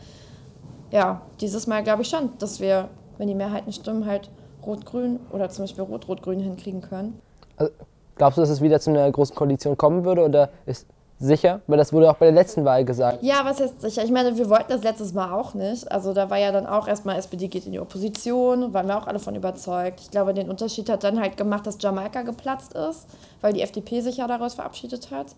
ja, 0.92 1.22
dieses 1.40 1.66
Mal 1.66 1.82
glaube 1.82 2.02
ich 2.02 2.08
schon, 2.08 2.30
dass 2.38 2.60
wir, 2.60 2.88
wenn 3.18 3.26
die 3.26 3.34
Mehrheiten 3.34 3.72
stimmen, 3.72 4.06
halt 4.06 4.30
Rot-Grün 4.64 5.18
oder 5.32 5.48
zum 5.50 5.64
Beispiel 5.64 5.82
Rot-Rot-Grün 5.82 6.38
hinkriegen 6.38 6.80
können. 6.80 7.20
Also, 7.56 7.72
glaubst 8.14 8.38
du, 8.38 8.42
dass 8.42 8.50
es 8.50 8.60
wieder 8.60 8.78
zu 8.78 8.90
einer 8.90 9.10
großen 9.10 9.34
Koalition 9.34 9.76
kommen 9.76 10.04
würde 10.04 10.22
oder 10.22 10.50
ist 10.64 10.86
sicher? 11.20 11.60
Weil 11.66 11.78
das 11.78 11.92
wurde 11.92 12.10
auch 12.10 12.16
bei 12.16 12.26
der 12.26 12.34
letzten 12.34 12.64
Wahl 12.64 12.84
gesagt. 12.84 13.22
Ja, 13.22 13.44
was 13.44 13.60
heißt 13.60 13.80
sicher? 13.80 14.04
Ich 14.04 14.10
meine, 14.10 14.36
wir 14.36 14.48
wollten 14.48 14.70
das 14.70 14.82
letztes 14.82 15.12
Mal 15.12 15.32
auch 15.32 15.54
nicht. 15.54 15.90
Also 15.90 16.12
da 16.12 16.30
war 16.30 16.38
ja 16.38 16.52
dann 16.52 16.66
auch 16.66 16.86
erstmal 16.86 17.18
SPD 17.18 17.48
geht 17.48 17.66
in 17.66 17.72
die 17.72 17.80
Opposition, 17.80 18.72
waren 18.72 18.86
wir 18.86 18.96
auch 18.96 19.06
alle 19.06 19.18
von 19.18 19.34
überzeugt. 19.34 20.00
Ich 20.00 20.10
glaube, 20.10 20.34
den 20.34 20.48
Unterschied 20.48 20.88
hat 20.88 21.04
dann 21.04 21.20
halt 21.20 21.36
gemacht, 21.36 21.66
dass 21.66 21.78
Jamaika 21.80 22.22
geplatzt 22.22 22.74
ist, 22.74 23.06
weil 23.40 23.52
die 23.52 23.62
FDP 23.62 24.00
sich 24.00 24.18
ja 24.18 24.26
daraus 24.26 24.54
verabschiedet 24.54 25.10
hat. 25.10 25.34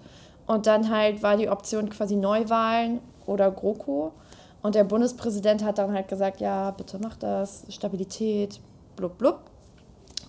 Und 0.46 0.66
dann 0.66 0.90
halt 0.90 1.22
war 1.22 1.37
die 1.37 1.49
Option 1.49 1.88
quasi 1.90 2.16
Neuwahlen 2.16 3.00
oder 3.26 3.50
GroKo. 3.50 4.12
Und 4.62 4.75
der 4.75 4.84
Bundespräsident 4.84 5.64
hat 5.64 5.78
dann 5.78 5.92
halt 5.94 6.08
gesagt, 6.08 6.40
ja, 6.40 6.70
bitte 6.72 6.99
mach 7.00 7.16
das, 7.16 7.64
Stabilität, 7.70 8.60
blub, 8.96 9.16
blub. 9.16 9.40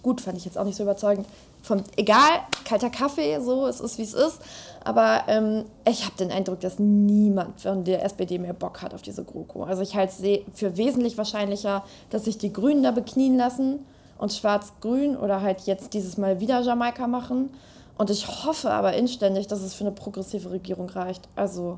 Gut, 0.01 0.22
fand 0.22 0.38
ich 0.38 0.46
jetzt 0.46 0.58
auch 0.58 0.63
nicht 0.63 0.77
so 0.77 0.84
überzeugend. 0.84 1.27
Vom, 1.62 1.84
egal, 1.96 2.41
kalter 2.65 2.89
Kaffee, 2.89 3.39
so, 3.39 3.68
es 3.68 3.80
ist 3.80 3.98
wie 3.98 4.03
es 4.03 4.13
ist. 4.13 4.41
Aber 4.84 5.24
ähm, 5.27 5.65
ich 5.88 6.06
habe 6.06 6.15
den 6.18 6.32
Eindruck, 6.32 6.60
dass 6.62 6.80
niemand 6.80 7.62
von 7.62 7.84
der 7.84 8.03
SPD 8.03 8.39
mehr 8.39 8.53
Bock 8.53 8.82
hat 8.82 8.94
auf 8.94 9.03
diese 9.03 9.24
GroKo. 9.24 9.63
Also 9.63 9.84
ich 9.84 9.96
halte 9.96 10.13
es 10.13 10.58
für 10.58 10.77
wesentlich 10.77 11.18
wahrscheinlicher, 11.18 11.84
dass 12.10 12.25
sich 12.25 12.38
die 12.39 12.51
Grünen 12.51 12.82
da 12.82 12.91
beknien 12.91 13.38
lassen 13.38 13.86
und 14.18 14.34
Schwarz-Grün 14.34 15.15
oder 15.18 15.41
halt 15.41 15.62
jetzt 15.62 15.94
dieses 15.94 16.18
Mal 16.18 16.39
wieder 16.39 16.62
Jamaika 16.62 17.08
machen. 17.08 17.50
Und 17.98 18.10
ich 18.10 18.27
hoffe 18.46 18.72
aber 18.72 18.94
inständig, 18.94 19.46
dass 19.48 19.62
es 19.62 19.75
für 19.75 19.84
eine 19.84 19.91
progressive 19.91 20.50
Regierung 20.50 20.89
reicht. 20.89 21.30
Also 21.36 21.77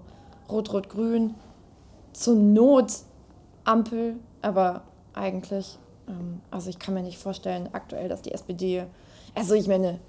Rot-Rot-Grün, 0.50 1.36
zur 2.14 2.36
Not 2.36 2.94
Ampel, 3.66 4.16
aber 4.42 4.84
eigentlich, 5.14 5.78
ähm, 6.08 6.42
also 6.52 6.70
ich 6.70 6.80
kann 6.80 6.94
mir 6.94 7.04
nicht 7.04 7.18
vorstellen, 7.18 7.70
aktuell, 7.74 8.08
dass 8.08 8.22
die 8.22 8.32
SPD, 8.32 8.86
also 9.36 9.56
ich 9.56 9.68
meine, 9.68 10.00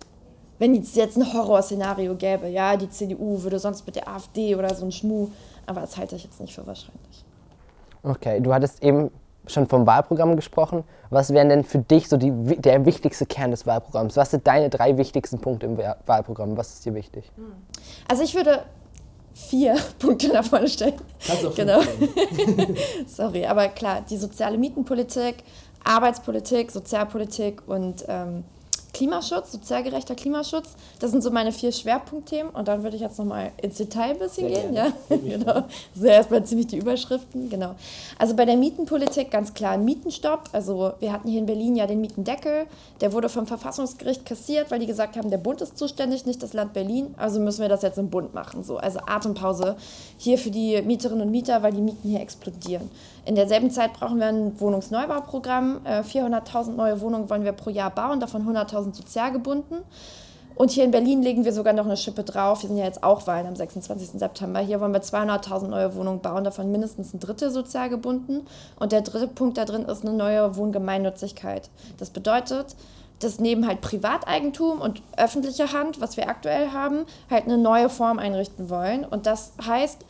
wenn 0.58 0.74
es 0.76 0.94
jetzt 0.94 1.16
ein 1.16 1.32
Horrorszenario 1.32 2.14
gäbe, 2.14 2.48
ja, 2.48 2.76
die 2.76 2.88
CDU 2.88 3.42
würde 3.42 3.58
sonst 3.58 3.86
mit 3.86 3.96
der 3.96 4.08
AfD 4.08 4.54
oder 4.54 4.74
so 4.74 4.84
ein 4.84 4.92
Schmuh, 4.92 5.28
aber 5.66 5.80
das 5.80 5.96
halte 5.96 6.16
ich 6.16 6.24
jetzt 6.24 6.40
nicht 6.40 6.54
für 6.54 6.66
wahrscheinlich. 6.66 7.24
Okay, 8.02 8.40
du 8.40 8.52
hattest 8.52 8.82
eben 8.82 9.10
schon 9.46 9.66
vom 9.66 9.86
Wahlprogramm 9.86 10.36
gesprochen. 10.36 10.84
Was 11.10 11.32
wären 11.32 11.48
denn 11.48 11.64
für 11.64 11.78
dich 11.78 12.08
so 12.08 12.16
die, 12.16 12.30
der 12.30 12.84
wichtigste 12.86 13.26
Kern 13.26 13.50
des 13.50 13.66
Wahlprogramms? 13.66 14.16
Was 14.16 14.30
sind 14.30 14.46
deine 14.46 14.70
drei 14.70 14.96
wichtigsten 14.96 15.38
Punkte 15.38 15.66
im 15.66 15.78
Wahlprogramm? 16.06 16.56
Was 16.56 16.74
ist 16.74 16.86
dir 16.86 16.94
wichtig? 16.94 17.30
Also 18.08 18.22
ich 18.22 18.34
würde 18.34 18.62
vier 19.32 19.76
Punkte 19.98 20.28
nach 20.28 20.44
vorne 20.44 20.68
stellen. 20.68 20.94
Kannst 21.26 21.46
auch 21.46 21.54
genau. 21.54 21.80
Sorry, 23.06 23.44
aber 23.46 23.68
klar, 23.68 24.02
die 24.08 24.16
soziale 24.16 24.56
Mietenpolitik, 24.56 25.36
Arbeitspolitik, 25.84 26.70
Sozialpolitik 26.70 27.62
und 27.66 28.04
ähm, 28.08 28.44
Klimaschutz, 28.94 29.52
sozial 29.52 29.82
gerechter 29.82 30.14
Klimaschutz. 30.14 30.70
Das 31.00 31.10
sind 31.10 31.22
so 31.22 31.30
meine 31.30 31.52
vier 31.52 31.72
Schwerpunktthemen. 31.72 32.54
Und 32.54 32.68
dann 32.68 32.82
würde 32.82 32.96
ich 32.96 33.02
jetzt 33.02 33.18
nochmal 33.18 33.50
ins 33.60 33.76
Detail 33.76 34.12
ein 34.12 34.18
bisschen 34.18 34.48
Sehr 34.48 34.62
gehen. 34.62 34.74
Ja, 34.74 34.92
genau. 35.10 35.52
Das 35.52 35.66
sind 35.94 36.06
erstmal 36.06 36.44
ziemlich 36.44 36.68
die 36.68 36.78
Überschriften. 36.78 37.50
Genau. 37.50 37.74
Also 38.18 38.34
bei 38.34 38.46
der 38.46 38.56
Mietenpolitik 38.56 39.30
ganz 39.30 39.52
klar 39.52 39.72
ein 39.72 39.84
Mietenstopp. 39.84 40.48
Also 40.52 40.94
wir 41.00 41.12
hatten 41.12 41.28
hier 41.28 41.40
in 41.40 41.46
Berlin 41.46 41.76
ja 41.76 41.86
den 41.86 42.00
Mietendeckel. 42.00 42.66
Der 43.02 43.12
wurde 43.12 43.28
vom 43.28 43.46
Verfassungsgericht 43.46 44.24
kassiert, 44.24 44.70
weil 44.70 44.78
die 44.78 44.86
gesagt 44.86 45.16
haben, 45.16 45.28
der 45.28 45.38
Bund 45.38 45.60
ist 45.60 45.76
zuständig, 45.76 46.24
nicht 46.24 46.42
das 46.42 46.54
Land 46.54 46.72
Berlin. 46.72 47.14
Also 47.18 47.40
müssen 47.40 47.60
wir 47.60 47.68
das 47.68 47.82
jetzt 47.82 47.98
im 47.98 48.08
Bund 48.08 48.32
machen. 48.32 48.62
So. 48.62 48.78
Also 48.78 49.00
Atempause 49.04 49.76
hier 50.16 50.38
für 50.38 50.50
die 50.50 50.80
Mieterinnen 50.82 51.22
und 51.22 51.30
Mieter, 51.30 51.62
weil 51.62 51.72
die 51.72 51.82
Mieten 51.82 52.08
hier 52.08 52.20
explodieren. 52.20 52.88
In 53.24 53.34
derselben 53.34 53.70
Zeit 53.70 53.94
brauchen 53.94 54.18
wir 54.18 54.26
ein 54.26 54.60
Wohnungsneubauprogramm. 54.60 55.80
400.000 55.86 56.68
äh, 56.68 56.70
neue 56.72 57.00
Wohnungen 57.00 57.30
wollen 57.30 57.44
wir 57.44 57.52
pro 57.52 57.70
Jahr 57.70 57.90
bauen, 57.90 58.20
davon 58.20 58.46
100.000 58.46 58.94
sozial 58.94 59.32
gebunden. 59.32 59.76
Und 60.56 60.70
hier 60.70 60.84
in 60.84 60.92
Berlin 60.92 61.22
legen 61.22 61.44
wir 61.44 61.52
sogar 61.52 61.72
noch 61.72 61.84
eine 61.84 61.96
Schippe 61.96 62.22
drauf. 62.22 62.62
Wir 62.62 62.68
sind 62.68 62.76
ja 62.76 62.84
jetzt 62.84 63.02
auch 63.02 63.26
Wahlen 63.26 63.46
am 63.46 63.56
26. 63.56 64.20
September. 64.20 64.60
Hier 64.60 64.80
wollen 64.80 64.92
wir 64.92 65.02
200.000 65.02 65.66
neue 65.66 65.96
Wohnungen 65.96 66.20
bauen, 66.20 66.44
davon 66.44 66.70
mindestens 66.70 67.12
ein 67.12 67.18
Drittel 67.18 67.50
sozial 67.50 67.88
gebunden. 67.88 68.46
Und 68.78 68.92
der 68.92 69.00
dritte 69.00 69.26
Punkt 69.26 69.58
da 69.58 69.64
drin 69.64 69.84
ist 69.84 70.04
eine 70.04 70.14
neue 70.14 70.54
Wohngemeinnützigkeit. 70.54 71.70
Das 71.98 72.10
bedeutet, 72.10 72.76
dass 73.18 73.40
neben 73.40 73.66
halt 73.66 73.80
Privateigentum 73.80 74.80
und 74.80 75.02
öffentlicher 75.16 75.72
Hand, 75.72 76.00
was 76.00 76.16
wir 76.16 76.28
aktuell 76.28 76.70
haben, 76.70 77.04
halt 77.30 77.44
eine 77.44 77.58
neue 77.58 77.88
Form 77.88 78.18
einrichten 78.18 78.70
wollen. 78.70 79.04
Und 79.04 79.26
das 79.26 79.52
heißt, 79.64 80.04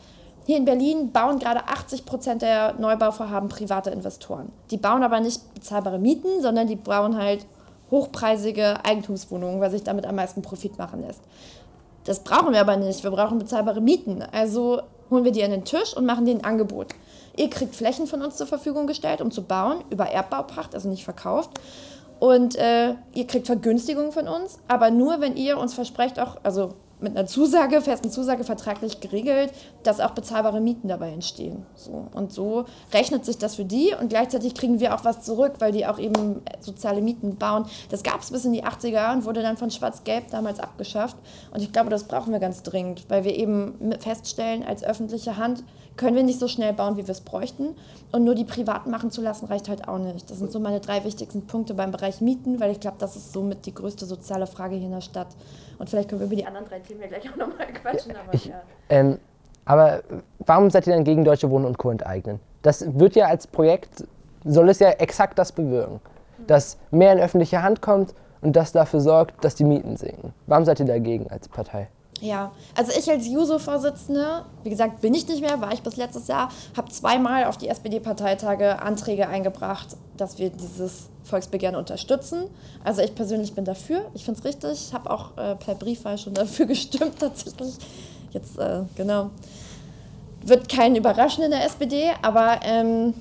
hier 0.45 0.57
in 0.57 0.65
Berlin 0.65 1.11
bauen 1.11 1.39
gerade 1.39 1.67
80 1.67 2.05
Prozent 2.05 2.41
der 2.43 2.73
Neubauvorhaben 2.73 3.49
private 3.49 3.89
Investoren. 3.89 4.51
Die 4.69 4.77
bauen 4.77 5.01
aber 5.01 5.19
nicht 5.19 5.53
bezahlbare 5.55 5.97
Mieten, 5.97 6.41
sondern 6.41 6.67
die 6.67 6.75
bauen 6.75 7.17
halt 7.17 7.45
hochpreisige 7.89 8.85
Eigentumswohnungen, 8.85 9.59
weil 9.59 9.71
sich 9.71 9.83
damit 9.83 10.05
am 10.05 10.15
meisten 10.15 10.43
Profit 10.43 10.77
machen 10.77 11.01
lässt. 11.01 11.21
Das 12.03 12.19
brauchen 12.23 12.53
wir 12.53 12.61
aber 12.61 12.77
nicht. 12.77 13.03
Wir 13.03 13.09
brauchen 13.09 13.39
bezahlbare 13.39 13.81
Mieten. 13.81 14.23
Also 14.31 14.81
holen 15.09 15.23
wir 15.23 15.31
die 15.31 15.43
an 15.43 15.51
den 15.51 15.65
Tisch 15.65 15.97
und 15.97 16.05
machen 16.05 16.25
denen 16.25 16.41
ein 16.41 16.45
Angebot. 16.45 16.93
Ihr 17.35 17.49
kriegt 17.49 17.75
Flächen 17.75 18.05
von 18.05 18.21
uns 18.21 18.37
zur 18.37 18.47
Verfügung 18.47 18.85
gestellt, 18.85 19.21
um 19.21 19.31
zu 19.31 19.43
bauen, 19.43 19.83
über 19.89 20.05
Erbbaupacht, 20.05 20.75
also 20.75 20.87
nicht 20.89 21.03
verkauft. 21.03 21.49
Und 22.19 22.55
äh, 22.55 22.93
ihr 23.13 23.27
kriegt 23.27 23.47
Vergünstigungen 23.47 24.11
von 24.11 24.27
uns, 24.27 24.59
aber 24.67 24.89
nur, 24.91 25.19
wenn 25.19 25.35
ihr 25.35 25.57
uns 25.57 25.73
versprecht, 25.73 26.19
auch, 26.19 26.37
also 26.43 26.75
mit 26.99 27.15
einer 27.15 27.27
Zusage, 27.27 27.81
festen 27.81 28.09
Zusage 28.09 28.43
vertraglich 28.43 28.99
geregelt, 28.99 29.51
dass 29.83 29.99
auch 29.99 30.11
bezahlbare 30.11 30.61
Mieten 30.61 30.87
dabei 30.87 31.11
entstehen. 31.11 31.65
So. 31.75 32.07
Und 32.13 32.31
so 32.31 32.65
rechnet 32.93 33.25
sich 33.25 33.37
das 33.37 33.55
für 33.55 33.65
die 33.65 33.93
und 33.99 34.09
gleichzeitig 34.09 34.55
kriegen 34.55 34.79
wir 34.79 34.95
auch 34.95 35.03
was 35.03 35.21
zurück, 35.21 35.55
weil 35.59 35.71
die 35.71 35.85
auch 35.85 35.99
eben 35.99 36.41
soziale 36.59 37.01
Mieten 37.01 37.35
bauen. 37.35 37.65
Das 37.89 38.03
gab 38.03 38.21
es 38.21 38.31
bis 38.31 38.45
in 38.45 38.53
die 38.53 38.63
80er 38.63 39.13
und 39.13 39.25
wurde 39.25 39.41
dann 39.41 39.57
von 39.57 39.71
Schwarz-Gelb 39.71 40.31
damals 40.31 40.59
abgeschafft. 40.59 41.17
Und 41.53 41.61
ich 41.61 41.71
glaube, 41.71 41.89
das 41.89 42.05
brauchen 42.05 42.31
wir 42.31 42.39
ganz 42.39 42.63
dringend, 42.63 43.05
weil 43.09 43.23
wir 43.23 43.35
eben 43.35 43.93
feststellen, 43.99 44.63
als 44.63 44.83
öffentliche 44.83 45.37
Hand 45.37 45.63
können 45.97 46.15
wir 46.15 46.23
nicht 46.23 46.39
so 46.39 46.47
schnell 46.47 46.73
bauen, 46.73 46.97
wie 46.97 47.07
wir 47.07 47.11
es 47.11 47.21
bräuchten. 47.21 47.75
Und 48.11 48.23
nur 48.23 48.35
die 48.35 48.45
Privaten 48.45 48.91
machen 48.91 49.11
zu 49.11 49.21
lassen, 49.21 49.45
reicht 49.45 49.69
halt 49.69 49.87
auch 49.87 49.97
nicht. 49.97 50.29
Das 50.29 50.39
sind 50.39 50.51
so 50.51 50.59
meine 50.59 50.79
drei 50.79 51.03
wichtigsten 51.03 51.47
Punkte 51.47 51.73
beim 51.73 51.91
Bereich 51.91 52.21
Mieten, 52.21 52.59
weil 52.59 52.71
ich 52.71 52.79
glaube, 52.79 52.97
das 52.99 53.15
ist 53.15 53.33
somit 53.33 53.65
die 53.65 53.73
größte 53.73 54.05
soziale 54.05 54.47
Frage 54.47 54.75
hier 54.75 54.85
in 54.85 54.91
der 54.91 55.01
Stadt. 55.01 55.27
Und 55.77 55.89
vielleicht 55.89 56.09
können 56.09 56.21
wir 56.21 56.27
über 56.27 56.35
die 56.35 56.45
anderen 56.45 56.67
drei 56.67 56.79
Themen 56.79 57.01
ja 57.01 57.07
gleich 57.07 57.29
auch 57.29 57.35
nochmal 57.35 57.67
quatschen. 57.73 58.13
Aber, 58.15 58.33
ich, 58.33 58.45
ja. 58.45 58.61
ähm, 58.89 59.17
aber 59.65 60.01
warum 60.39 60.69
seid 60.69 60.87
ihr 60.87 60.93
dann 60.93 61.03
gegen 61.03 61.23
Deutsche 61.25 61.49
Wohnen 61.49 61.65
und 61.65 61.77
Co. 61.77 61.91
enteignen? 61.91 62.39
Das 62.61 62.97
wird 62.97 63.15
ja 63.15 63.27
als 63.27 63.47
Projekt, 63.47 64.05
soll 64.43 64.69
es 64.69 64.79
ja 64.79 64.89
exakt 64.91 65.37
das 65.37 65.51
bewirken, 65.51 65.99
mhm. 66.37 66.47
dass 66.47 66.77
mehr 66.91 67.11
in 67.13 67.19
öffentliche 67.19 67.61
Hand 67.61 67.81
kommt 67.81 68.13
und 68.41 68.55
das 68.55 68.71
dafür 68.71 69.01
sorgt, 69.01 69.43
dass 69.43 69.55
die 69.55 69.63
Mieten 69.63 69.97
sinken. 69.97 70.33
Warum 70.47 70.65
seid 70.65 70.79
ihr 70.79 70.85
dagegen 70.85 71.29
als 71.29 71.47
Partei? 71.47 71.89
Ja, 72.21 72.53
also 72.75 72.91
ich 72.97 73.09
als 73.09 73.27
Juso-Vorsitzende, 73.27 74.45
wie 74.63 74.69
gesagt, 74.69 75.01
bin 75.01 75.13
ich 75.13 75.27
nicht 75.27 75.41
mehr, 75.41 75.59
war 75.59 75.73
ich 75.73 75.81
bis 75.81 75.97
letztes 75.97 76.27
Jahr, 76.27 76.49
habe 76.75 76.89
zweimal 76.89 77.45
auf 77.45 77.57
die 77.57 77.67
SPD-Parteitage 77.67 78.81
Anträge 78.81 79.27
eingebracht, 79.27 79.97
dass 80.15 80.37
wir 80.37 80.49
dieses 80.49 81.09
Volksbegehren 81.25 81.75
unterstützen. 81.75 82.45
Also 82.83 83.01
ich 83.01 83.13
persönlich 83.15 83.53
bin 83.53 83.65
dafür, 83.65 84.05
ich 84.13 84.23
finde 84.23 84.39
es 84.39 84.45
richtig, 84.45 84.71
ich 84.87 84.93
habe 84.93 85.09
auch 85.09 85.37
äh, 85.37 85.55
per 85.55 85.75
Briefwahl 85.75 86.17
schon 86.17 86.33
dafür 86.33 86.65
gestimmt 86.67 87.19
tatsächlich. 87.19 87.73
Jetzt, 88.31 88.57
äh, 88.59 88.83
genau, 88.95 89.31
wird 90.41 90.69
keinen 90.69 90.95
überraschen 90.95 91.43
in 91.43 91.51
der 91.51 91.65
SPD, 91.65 92.11
aber 92.21 92.59
ähm, 92.63 93.13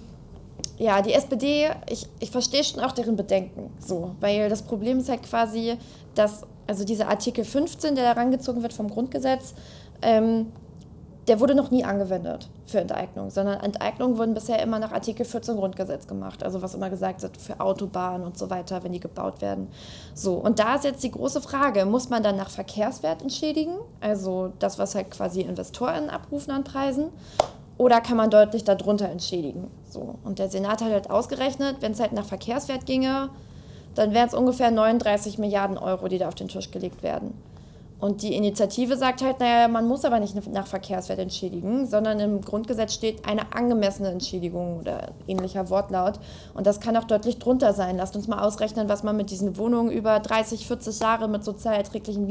ja, 0.78 1.02
die 1.02 1.12
SPD, 1.12 1.70
ich, 1.88 2.06
ich 2.20 2.30
verstehe 2.30 2.62
schon 2.62 2.80
auch 2.80 2.92
deren 2.92 3.16
Bedenken, 3.16 3.70
so, 3.78 4.14
weil 4.20 4.48
das 4.48 4.62
Problem 4.62 4.98
ist 4.98 5.08
halt 5.08 5.22
quasi, 5.22 5.76
dass 6.14 6.42
also 6.66 6.84
dieser 6.84 7.08
Artikel 7.08 7.44
15, 7.44 7.94
der 7.94 8.04
herangezogen 8.04 8.62
wird 8.62 8.72
vom 8.72 8.88
Grundgesetz, 8.88 9.54
ähm, 10.02 10.52
der 11.28 11.40
wurde 11.40 11.54
noch 11.54 11.70
nie 11.70 11.84
angewendet 11.84 12.48
für 12.66 12.80
Enteignung, 12.80 13.30
sondern 13.30 13.60
Enteignungen 13.60 14.18
wurden 14.18 14.34
bisher 14.34 14.60
immer 14.62 14.78
nach 14.78 14.92
Artikel 14.92 15.24
14 15.24 15.56
Grundgesetz 15.56 16.06
gemacht. 16.06 16.42
Also 16.42 16.60
was 16.60 16.74
immer 16.74 16.90
gesagt 16.90 17.22
wird 17.22 17.36
für 17.36 17.60
Autobahnen 17.60 18.26
und 18.26 18.36
so 18.36 18.50
weiter, 18.50 18.84
wenn 18.84 18.92
die 18.92 19.00
gebaut 19.00 19.40
werden. 19.40 19.68
So, 20.14 20.34
und 20.34 20.58
da 20.58 20.74
ist 20.74 20.84
jetzt 20.84 21.02
die 21.02 21.10
große 21.10 21.40
Frage, 21.40 21.86
muss 21.86 22.10
man 22.10 22.22
dann 22.22 22.36
nach 22.36 22.50
Verkehrswert 22.50 23.22
entschädigen, 23.22 23.76
also 24.00 24.52
das, 24.58 24.78
was 24.78 24.94
halt 24.94 25.10
quasi 25.10 25.40
InvestorInnen 25.40 26.10
abrufen 26.10 26.50
an 26.50 26.64
Preisen, 26.64 27.06
oder 27.76 28.00
kann 28.00 28.16
man 28.16 28.30
deutlich 28.30 28.64
darunter 28.64 29.08
entschädigen? 29.08 29.68
So, 29.88 30.16
und 30.24 30.38
der 30.38 30.48
Senat 30.48 30.82
hat 30.82 30.92
halt 30.92 31.10
ausgerechnet, 31.10 31.76
wenn 31.80 31.92
es 31.92 32.00
halt 32.00 32.12
nach 32.12 32.24
Verkehrswert 32.24 32.86
ginge, 32.86 33.30
dann 33.94 34.12
wären 34.12 34.28
es 34.28 34.34
ungefähr 34.34 34.70
39 34.70 35.38
Milliarden 35.38 35.78
Euro, 35.78 36.08
die 36.08 36.18
da 36.18 36.28
auf 36.28 36.34
den 36.34 36.48
Tisch 36.48 36.70
gelegt 36.70 37.02
werden. 37.02 37.34
Und 38.04 38.20
die 38.20 38.34
Initiative 38.34 38.98
sagt 38.98 39.22
halt, 39.22 39.40
naja, 39.40 39.66
man 39.66 39.88
muss 39.88 40.04
aber 40.04 40.20
nicht 40.20 40.34
nach 40.52 40.66
Verkehrswert 40.66 41.18
entschädigen, 41.18 41.86
sondern 41.86 42.20
im 42.20 42.42
Grundgesetz 42.42 42.92
steht 42.92 43.26
eine 43.26 43.54
angemessene 43.54 44.10
Entschädigung 44.10 44.80
oder 44.80 45.12
ähnlicher 45.26 45.70
Wortlaut. 45.70 46.20
Und 46.52 46.66
das 46.66 46.80
kann 46.80 46.98
auch 46.98 47.04
deutlich 47.04 47.38
drunter 47.38 47.72
sein. 47.72 47.96
Lasst 47.96 48.14
uns 48.14 48.28
mal 48.28 48.44
ausrechnen, 48.44 48.90
was 48.90 49.04
man 49.04 49.16
mit 49.16 49.30
diesen 49.30 49.56
Wohnungen 49.56 49.90
über 49.90 50.20
30, 50.20 50.66
40 50.66 51.00
Jahre 51.00 51.28
mit 51.28 51.44
sozial 51.44 51.76
erträglichen 51.76 52.26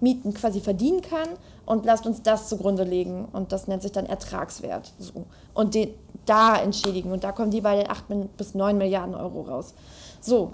Mieten 0.00 0.32
quasi 0.32 0.60
verdienen 0.60 1.02
kann. 1.02 1.28
Und 1.66 1.84
lasst 1.84 2.06
uns 2.06 2.22
das 2.22 2.48
zugrunde 2.48 2.84
legen. 2.84 3.26
Und 3.32 3.52
das 3.52 3.68
nennt 3.68 3.82
sich 3.82 3.92
dann 3.92 4.06
Ertragswert. 4.06 4.94
So. 4.98 5.26
Und 5.52 5.74
den, 5.74 5.90
da 6.24 6.56
entschädigen. 6.56 7.12
Und 7.12 7.22
da 7.22 7.32
kommen 7.32 7.50
die 7.50 7.60
bei 7.60 7.76
den 7.76 7.90
8 7.90 8.04
bis 8.38 8.54
9 8.54 8.78
Milliarden 8.78 9.14
Euro 9.14 9.42
raus. 9.42 9.74
So, 10.22 10.52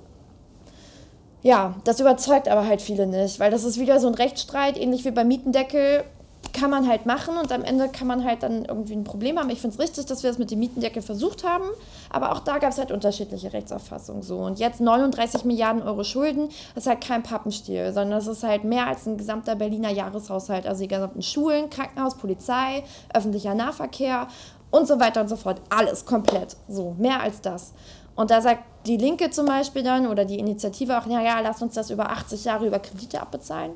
ja, 1.43 1.75
das 1.85 2.01
überzeugt 2.01 2.49
aber 2.49 2.67
halt 2.67 2.83
viele 2.83 3.07
nicht, 3.07 3.39
weil 3.39 3.51
das 3.51 3.65
ist 3.65 3.79
wieder 3.79 4.01
so 4.01 4.09
ein 4.09 4.15
Rechtsstreit, 4.15 4.77
ähnlich 4.77 5.05
wie 5.05 5.11
beim 5.11 5.29
Mietendeckel. 5.29 6.05
Kann 6.53 6.71
man 6.71 6.89
halt 6.89 7.05
machen 7.05 7.37
und 7.37 7.53
am 7.53 7.63
Ende 7.63 7.89
kann 7.89 8.07
man 8.07 8.25
halt 8.25 8.43
dann 8.43 8.65
irgendwie 8.65 8.95
ein 8.95 9.05
Problem 9.05 9.39
haben. 9.39 9.51
Ich 9.51 9.61
finde 9.61 9.75
es 9.75 9.81
richtig, 9.81 10.07
dass 10.07 10.23
wir 10.23 10.31
das 10.31 10.39
mit 10.39 10.51
dem 10.51 10.61
Mietendeckel 10.61 11.03
versucht 11.03 11.45
haben, 11.45 11.65
aber 12.11 12.33
auch 12.33 12.41
da 12.41 12.59
gab 12.59 12.71
es 12.71 12.79
halt 12.79 12.91
unterschiedliche 12.91 13.53
Rechtsauffassungen. 13.53 14.23
So. 14.23 14.39
Und 14.39 14.59
jetzt 14.59 14.81
39 14.81 15.45
Milliarden 15.45 15.83
Euro 15.83 16.05
Schulden, 16.05 16.49
das 16.75 16.85
ist 16.85 16.89
halt 16.89 17.01
kein 17.05 17.23
Pappenstiel, 17.23 17.93
sondern 17.93 18.19
das 18.19 18.29
ist 18.29 18.45
halt 18.45 18.65
mehr 18.65 18.87
als 18.87 19.05
ein 19.07 19.19
gesamter 19.19 19.57
Berliner 19.57 19.91
Jahreshaushalt. 19.91 20.67
Also 20.67 20.83
die 20.83 20.89
gesamten 20.89 21.23
Schulen, 21.23 21.71
Krankenhaus, 21.71 22.17
Polizei, 22.17 22.83
öffentlicher 23.13 23.55
Nahverkehr 23.55 24.29
und 24.71 24.87
so 24.87 25.01
weiter 25.01 25.21
und 25.21 25.29
so 25.29 25.37
fort. 25.37 25.61
Alles 25.71 26.05
komplett. 26.07 26.57
So, 26.69 26.95
mehr 26.99 27.21
als 27.21 27.41
das. 27.41 27.73
Und 28.19 28.33
da 28.33 28.41
sagt 28.41 28.65
die 28.85 28.97
Linke 28.97 29.31
zum 29.31 29.47
Beispiel 29.47 29.85
dann 29.85 30.09
oder 30.09 30.25
die 30.25 30.41
Initiative 30.41 30.99
auch, 30.99 31.07
ja, 31.07 31.23
ja, 31.23 31.39
lass 31.39 31.63
uns 31.63 31.75
das 31.75 31.89
über 31.89 32.11
80 32.11 32.47
Jahre 32.47 32.67
über 32.67 32.81
Kredite 32.81 33.21
abbezahlen. 33.21 33.75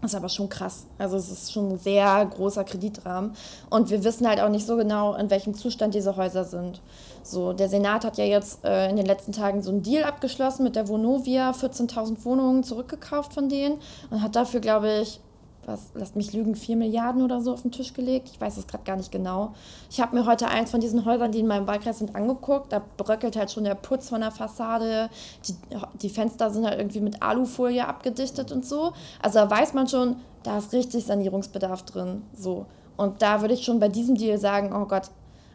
Das 0.00 0.10
ist 0.10 0.16
aber 0.16 0.28
schon 0.28 0.48
krass. 0.48 0.86
Also 0.98 1.16
es 1.16 1.30
ist 1.30 1.52
schon 1.52 1.68
ein 1.68 1.78
sehr 1.78 2.26
großer 2.26 2.64
Kreditrahmen. 2.64 3.36
Und 3.70 3.90
wir 3.90 4.02
wissen 4.02 4.26
halt 4.26 4.40
auch 4.40 4.48
nicht 4.48 4.66
so 4.66 4.76
genau, 4.76 5.14
in 5.14 5.30
welchem 5.30 5.54
Zustand 5.54 5.94
diese 5.94 6.16
Häuser 6.16 6.42
sind. 6.42 6.82
So, 7.22 7.52
der 7.52 7.68
Senat 7.68 8.04
hat 8.04 8.18
ja 8.18 8.24
jetzt 8.24 8.64
äh, 8.64 8.90
in 8.90 8.96
den 8.96 9.06
letzten 9.06 9.30
Tagen 9.30 9.62
so 9.62 9.70
einen 9.70 9.84
Deal 9.84 10.02
abgeschlossen 10.02 10.64
mit 10.64 10.74
der 10.74 10.88
Vonovia, 10.88 11.52
14.000 11.52 12.24
Wohnungen 12.24 12.64
zurückgekauft 12.64 13.32
von 13.32 13.48
denen 13.48 13.78
und 14.10 14.22
hat 14.22 14.34
dafür, 14.34 14.58
glaube 14.58 15.02
ich, 15.02 15.20
was, 15.66 15.90
lasst 15.94 16.16
mich 16.16 16.32
lügen, 16.32 16.54
4 16.54 16.76
Milliarden 16.76 17.22
oder 17.22 17.40
so 17.40 17.52
auf 17.52 17.62
den 17.62 17.70
Tisch 17.70 17.94
gelegt. 17.94 18.30
Ich 18.32 18.40
weiß 18.40 18.56
es 18.56 18.66
gerade 18.66 18.84
gar 18.84 18.96
nicht 18.96 19.12
genau. 19.12 19.54
Ich 19.90 20.00
habe 20.00 20.16
mir 20.16 20.26
heute 20.26 20.48
eins 20.48 20.70
von 20.70 20.80
diesen 20.80 21.04
Häusern, 21.04 21.32
die 21.32 21.40
in 21.40 21.46
meinem 21.46 21.66
Wahlkreis 21.66 21.98
sind, 21.98 22.14
angeguckt. 22.16 22.72
Da 22.72 22.82
bröckelt 22.96 23.36
halt 23.36 23.50
schon 23.50 23.64
der 23.64 23.74
Putz 23.74 24.08
von 24.08 24.20
der 24.20 24.30
Fassade. 24.30 25.08
Die, 25.46 25.54
die 26.00 26.10
Fenster 26.10 26.50
sind 26.50 26.66
halt 26.66 26.78
irgendwie 26.78 27.00
mit 27.00 27.22
Alufolie 27.22 27.86
abgedichtet 27.86 28.52
und 28.52 28.64
so. 28.64 28.92
Also 29.20 29.38
da 29.38 29.50
weiß 29.50 29.74
man 29.74 29.88
schon, 29.88 30.16
da 30.42 30.58
ist 30.58 30.72
richtig 30.72 31.04
Sanierungsbedarf 31.04 31.82
drin. 31.82 32.22
So. 32.36 32.66
Und 32.96 33.22
da 33.22 33.40
würde 33.40 33.54
ich 33.54 33.64
schon 33.64 33.80
bei 33.80 33.88
diesem 33.88 34.16
Deal 34.16 34.38
sagen, 34.38 34.72
oh 34.74 34.86
Gott, 34.86 35.10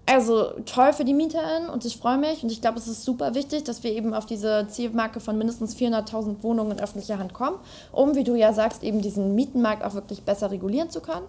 also 0.07 0.51
toll 0.65 0.93
für 0.93 1.03
die 1.03 1.13
MieterInnen 1.13 1.69
und 1.69 1.83
ich 1.83 1.97
freue 1.97 2.17
mich 2.17 2.41
und 2.41 2.51
ich 2.51 2.61
glaube, 2.61 2.77
es 2.77 2.87
ist 2.87 3.03
super 3.03 3.35
wichtig, 3.35 3.65
dass 3.65 3.83
wir 3.83 3.91
eben 3.91 4.13
auf 4.13 4.25
diese 4.25 4.65
Zielmarke 4.69 5.19
von 5.19 5.37
mindestens 5.37 5.75
400.000 5.75 6.41
Wohnungen 6.43 6.71
in 6.71 6.79
öffentlicher 6.79 7.19
Hand 7.19 7.33
kommen, 7.33 7.57
um, 7.91 8.15
wie 8.15 8.23
du 8.23 8.35
ja 8.35 8.53
sagst, 8.53 8.83
eben 8.83 9.01
diesen 9.01 9.35
Mietenmarkt 9.35 9.83
auch 9.83 9.93
wirklich 9.93 10.23
besser 10.23 10.49
regulieren 10.49 10.89
zu 10.89 11.01
können. 11.01 11.25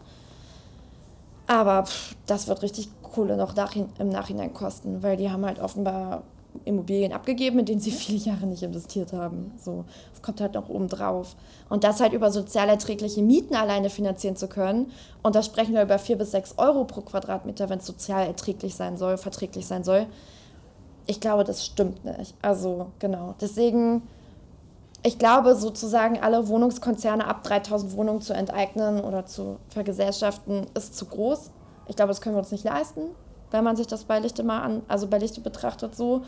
Aber 1.48 1.86
pff, 1.86 2.14
das 2.26 2.46
wird 2.46 2.62
richtig 2.62 2.88
Kohle 3.02 3.36
noch 3.36 3.54
im 3.98 4.08
Nachhinein 4.10 4.54
kosten, 4.54 5.02
weil 5.02 5.16
die 5.16 5.30
haben 5.30 5.44
halt 5.44 5.58
offenbar 5.58 6.22
Immobilien 6.64 7.12
abgegeben, 7.12 7.56
mit 7.56 7.68
denen 7.68 7.80
sie 7.80 7.90
viele 7.90 8.18
Jahre 8.18 8.46
nicht 8.46 8.62
investiert 8.62 9.12
haben. 9.12 9.52
So, 9.58 9.84
das 10.12 10.22
kommt 10.22 10.40
halt 10.40 10.54
noch 10.54 10.68
oben 10.68 10.88
drauf. 10.88 11.36
Und 11.68 11.84
das 11.84 12.00
halt 12.00 12.12
über 12.12 12.30
sozial 12.30 12.68
erträgliche 12.68 13.22
Mieten 13.22 13.54
alleine 13.54 13.90
finanzieren 13.90 14.36
zu 14.36 14.48
können. 14.48 14.90
Und 15.22 15.34
da 15.34 15.42
sprechen 15.42 15.74
wir 15.74 15.82
über 15.82 15.98
4 15.98 16.18
bis 16.18 16.32
6 16.32 16.54
Euro 16.58 16.84
pro 16.84 17.00
Quadratmeter, 17.02 17.68
wenn 17.68 17.78
es 17.78 17.86
sozial 17.86 18.26
erträglich 18.26 18.74
sein 18.74 18.96
soll, 18.96 19.16
verträglich 19.18 19.66
sein 19.66 19.84
soll. 19.84 20.06
Ich 21.06 21.20
glaube, 21.20 21.44
das 21.44 21.64
stimmt 21.64 22.04
nicht. 22.04 22.34
Also, 22.42 22.88
genau. 22.98 23.34
Deswegen, 23.40 24.02
ich 25.02 25.18
glaube, 25.18 25.54
sozusagen 25.54 26.20
alle 26.20 26.48
Wohnungskonzerne 26.48 27.26
ab 27.26 27.42
3000 27.44 27.96
Wohnungen 27.96 28.20
zu 28.20 28.34
enteignen 28.34 29.00
oder 29.00 29.24
zu 29.24 29.58
vergesellschaften, 29.68 30.66
ist 30.74 30.96
zu 30.96 31.06
groß. 31.06 31.50
Ich 31.86 31.96
glaube, 31.96 32.08
das 32.08 32.20
können 32.20 32.34
wir 32.34 32.40
uns 32.40 32.52
nicht 32.52 32.64
leisten 32.64 33.02
wenn 33.50 33.64
man 33.64 33.76
sich 33.76 33.86
das 33.86 34.04
bei 34.04 34.18
Lichte 34.18 34.42
mal 34.42 34.60
an, 34.62 34.82
also 34.88 35.06
bei 35.06 35.18
Lichte 35.18 35.40
betrachtet 35.40 35.94
so. 35.94 36.22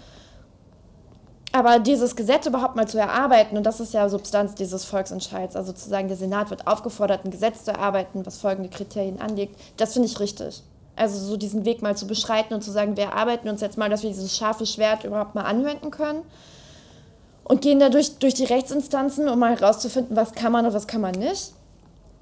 Aber 1.53 1.81
dieses 1.81 2.15
Gesetz 2.15 2.47
überhaupt 2.47 2.77
mal 2.77 2.87
zu 2.87 2.99
erarbeiten, 2.99 3.57
und 3.57 3.65
das 3.65 3.81
ist 3.81 3.93
ja 3.93 4.09
Substanz 4.09 4.55
dieses 4.55 4.85
Volksentscheids, 4.85 5.57
also 5.57 5.73
zu 5.73 5.89
sagen, 5.89 6.07
der 6.07 6.17
Senat 6.17 6.51
wird 6.51 6.67
aufgefordert, 6.67 7.25
ein 7.25 7.33
Gesetz 7.33 7.65
zu 7.65 7.73
erarbeiten, 7.73 8.25
was 8.25 8.39
folgende 8.39 8.69
Kriterien 8.71 9.21
anlegt, 9.21 9.59
das 9.77 9.95
finde 9.95 10.09
ich 10.09 10.21
richtig. 10.21 10.63
Also 10.95 11.19
so 11.19 11.37
diesen 11.37 11.65
Weg 11.65 11.83
mal 11.83 11.97
zu 11.97 12.07
beschreiten 12.07 12.55
und 12.55 12.63
zu 12.63 12.71
sagen, 12.71 12.97
wir 12.97 13.05
erarbeiten 13.05 13.49
uns 13.49 13.63
jetzt 13.63 13.79
mal, 13.79 13.89
dass 13.89 14.03
wir 14.03 14.11
dieses 14.11 14.37
scharfe 14.37 14.67
Schwert 14.67 15.05
überhaupt 15.05 15.35
mal 15.35 15.45
anwenden 15.45 15.91
können 15.91 16.23
und 17.45 17.63
gehen 17.63 17.81
dadurch 17.81 18.19
durch 18.19 18.35
die 18.35 18.45
Rechtsinstanzen, 18.45 19.29
um 19.29 19.39
mal 19.39 19.59
herauszufinden, 19.59 20.15
was 20.15 20.33
kann 20.35 20.53
man 20.53 20.67
und 20.67 20.73
was 20.73 20.87
kann 20.87 21.01
man 21.01 21.15
nicht. 21.15 21.53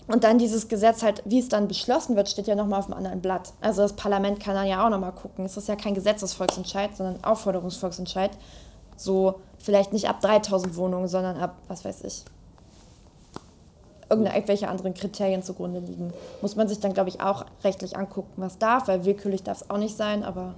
Und 0.08 0.24
dann 0.24 0.38
dieses 0.38 0.68
Gesetz 0.68 1.02
halt, 1.02 1.22
wie 1.26 1.38
es 1.38 1.48
dann 1.48 1.68
beschlossen 1.68 2.16
wird, 2.16 2.30
steht 2.30 2.46
ja 2.46 2.54
nochmal 2.54 2.80
auf 2.80 2.86
einem 2.86 2.94
anderen 2.94 3.20
Blatt. 3.20 3.52
Also 3.60 3.82
das 3.82 3.92
Parlament 3.92 4.40
kann 4.40 4.54
dann 4.54 4.66
ja 4.66 4.84
auch 4.84 4.90
nochmal 4.90 5.12
gucken. 5.12 5.44
Es 5.44 5.56
ist 5.56 5.68
ja 5.68 5.76
kein 5.76 5.94
Gesetzesvolksentscheid, 5.94 6.96
sondern 6.96 7.22
Aufforderungsvolksentscheid. 7.22 8.30
So 8.96 9.40
vielleicht 9.58 9.92
nicht 9.92 10.08
ab 10.08 10.22
3000 10.22 10.76
Wohnungen, 10.76 11.08
sondern 11.08 11.36
ab, 11.36 11.56
was 11.68 11.84
weiß 11.84 12.04
ich, 12.04 12.24
irgendwelche 14.08 14.68
anderen 14.68 14.94
Kriterien 14.94 15.42
zugrunde 15.42 15.80
liegen. 15.80 16.12
Muss 16.40 16.56
man 16.56 16.68
sich 16.68 16.80
dann, 16.80 16.94
glaube 16.94 17.10
ich, 17.10 17.20
auch 17.20 17.44
rechtlich 17.62 17.96
angucken, 17.96 18.32
was 18.36 18.58
darf, 18.58 18.88
weil 18.88 19.04
willkürlich 19.04 19.42
darf 19.42 19.60
es 19.60 19.70
auch 19.70 19.76
nicht 19.76 19.96
sein, 19.96 20.24
aber 20.24 20.54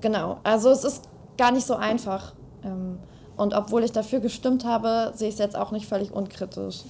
genau. 0.00 0.38
Also 0.44 0.70
es 0.70 0.84
ist 0.84 1.04
gar 1.36 1.52
nicht 1.52 1.66
so 1.66 1.74
einfach. 1.74 2.32
Ähm, 2.64 2.98
und 3.36 3.54
obwohl 3.54 3.84
ich 3.84 3.92
dafür 3.92 4.20
gestimmt 4.20 4.64
habe, 4.64 5.12
sehe 5.14 5.28
ich 5.28 5.34
es 5.34 5.40
jetzt 5.40 5.56
auch 5.56 5.70
nicht 5.72 5.86
völlig 5.86 6.10
unkritisch. 6.12 6.84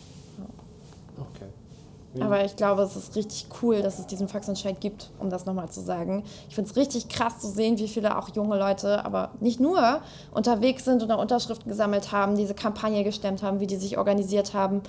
Mhm. 2.18 2.22
Aber 2.24 2.44
ich 2.44 2.56
glaube, 2.56 2.82
es 2.82 2.96
ist 2.96 3.16
richtig 3.16 3.46
cool, 3.62 3.82
dass 3.82 3.98
es 3.98 4.06
diesen 4.06 4.28
Faxentscheid 4.28 4.80
gibt, 4.80 5.10
um 5.18 5.30
das 5.30 5.46
nochmal 5.46 5.70
zu 5.70 5.80
sagen. 5.80 6.24
Ich 6.48 6.54
finde 6.54 6.70
es 6.70 6.76
richtig 6.76 7.08
krass 7.08 7.38
zu 7.38 7.48
sehen, 7.48 7.78
wie 7.78 7.88
viele 7.88 8.18
auch 8.18 8.28
junge 8.34 8.58
Leute, 8.58 9.04
aber 9.04 9.30
nicht 9.40 9.60
nur, 9.60 10.00
unterwegs 10.32 10.84
sind 10.84 11.02
und 11.02 11.10
Unterschriften 11.10 11.70
gesammelt 11.70 12.12
haben, 12.12 12.36
diese 12.36 12.54
Kampagne 12.54 13.04
gestemmt 13.04 13.42
haben, 13.42 13.60
wie 13.60 13.66
die 13.66 13.76
sich 13.76 13.98
organisiert 13.98 14.54
haben. 14.54 14.82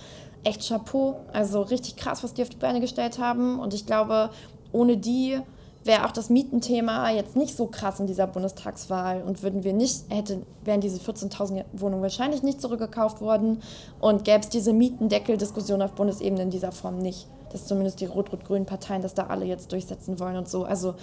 Echt 0.43 0.67
Chapeau. 0.67 1.19
Also 1.33 1.61
richtig 1.61 1.95
krass, 1.95 2.23
was 2.23 2.33
die 2.33 2.41
auf 2.41 2.49
die 2.49 2.57
Beine 2.57 2.79
gestellt 2.79 3.19
haben. 3.19 3.59
Und 3.59 3.73
ich 3.73 3.85
glaube, 3.85 4.29
ohne 4.71 4.97
die 4.97 5.39
wäre 5.83 6.05
auch 6.05 6.11
das 6.11 6.29
Mietenthema 6.29 7.09
jetzt 7.09 7.35
nicht 7.35 7.55
so 7.55 7.67
krass 7.67 7.99
in 7.99 8.07
dieser 8.07 8.27
Bundestagswahl 8.27 9.21
und 9.21 9.43
würden 9.43 9.63
wir 9.63 9.73
nicht, 9.73 10.03
hätte, 10.09 10.41
wären 10.63 10.81
diese 10.81 10.99
14.000 10.99 11.63
Wohnungen 11.73 12.01
wahrscheinlich 12.01 12.43
nicht 12.43 12.61
zurückgekauft 12.61 13.21
worden 13.21 13.61
und 13.99 14.25
gäbe 14.25 14.39
es 14.39 14.49
diese 14.49 14.73
Mietendeckel-Diskussion 14.73 15.81
auf 15.81 15.93
Bundesebene 15.93 16.43
in 16.43 16.49
dieser 16.49 16.71
Form 16.71 16.97
nicht. 16.99 17.27
Dass 17.51 17.65
zumindest 17.65 17.99
die 17.99 18.05
rot-rot-grünen 18.05 18.67
Parteien 18.67 19.01
das 19.01 19.15
da 19.15 19.27
alle 19.27 19.45
jetzt 19.45 19.71
durchsetzen 19.71 20.19
wollen 20.19 20.37
und 20.37 20.47
so. 20.47 20.65
Also 20.65 20.93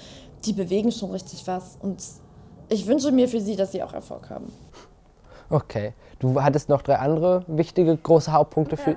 die 0.44 0.52
bewegen 0.52 0.92
schon 0.92 1.10
richtig 1.10 1.46
was 1.46 1.76
und 1.82 2.02
ich 2.68 2.86
wünsche 2.86 3.10
mir 3.10 3.28
für 3.28 3.40
sie, 3.40 3.56
dass 3.56 3.72
sie 3.72 3.82
auch 3.82 3.92
Erfolg 3.92 4.30
haben. 4.30 4.52
Okay. 5.50 5.94
Du 6.18 6.40
hattest 6.42 6.68
noch 6.68 6.82
drei 6.82 6.96
andere 6.96 7.44
wichtige 7.46 7.96
große 7.96 8.32
Hauptpunkte 8.32 8.76
für, 8.76 8.96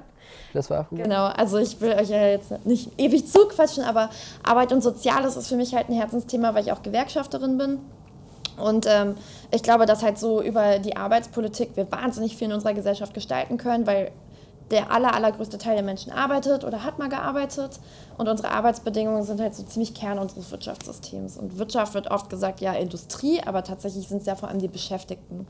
das 0.54 0.70
war 0.70 0.88
Genau, 0.92 1.26
also 1.26 1.58
ich 1.58 1.80
will 1.82 1.94
euch 1.94 2.10
ja 2.10 2.28
jetzt 2.28 2.66
nicht 2.66 2.92
ewig 2.98 3.28
zuquatschen, 3.28 3.84
aber 3.84 4.10
Arbeit 4.44 4.72
und 4.72 4.82
Soziales 4.82 5.36
ist 5.36 5.48
für 5.48 5.56
mich 5.56 5.74
halt 5.76 5.90
ein 5.90 5.96
Herzensthema, 5.96 6.54
weil 6.54 6.64
ich 6.64 6.72
auch 6.72 6.82
Gewerkschafterin 6.82 7.58
bin. 7.58 7.80
Und 8.58 8.86
ähm, 8.88 9.16
ich 9.52 9.64
glaube, 9.64 9.86
dass 9.86 10.04
halt 10.04 10.18
so 10.18 10.42
über 10.42 10.80
die 10.80 10.98
Arbeitspolitik 10.98 11.76
wir 11.76 11.90
wahnsinnig 11.92 12.36
viel 12.36 12.48
in 12.48 12.54
unserer 12.54 12.74
Gesellschaft 12.74 13.14
gestalten 13.14 13.58
können, 13.58 13.88
weil 13.88 14.12
der 14.72 14.92
aller, 14.92 15.16
allergrößte 15.16 15.58
Teil 15.58 15.76
der 15.76 15.84
Menschen 15.84 16.12
arbeitet 16.12 16.64
oder 16.64 16.84
hat 16.84 17.00
mal 17.00 17.10
gearbeitet. 17.10 17.80
Und 18.18 18.28
unsere 18.28 18.52
Arbeitsbedingungen 18.52 19.24
sind 19.24 19.42
halt 19.42 19.56
so 19.56 19.64
ziemlich 19.64 19.94
Kern 19.94 20.20
unseres 20.20 20.52
Wirtschaftssystems. 20.52 21.38
Und 21.38 21.58
Wirtschaft 21.58 21.94
wird 21.94 22.12
oft 22.12 22.30
gesagt, 22.30 22.62
ja, 22.62 22.74
Industrie, 22.74 23.42
aber 23.44 23.64
tatsächlich 23.64 24.08
sind 24.08 24.20
es 24.20 24.28
ja 24.28 24.36
vor 24.36 24.50
allem 24.50 24.60
die 24.60 24.68
Beschäftigten. 24.68 25.48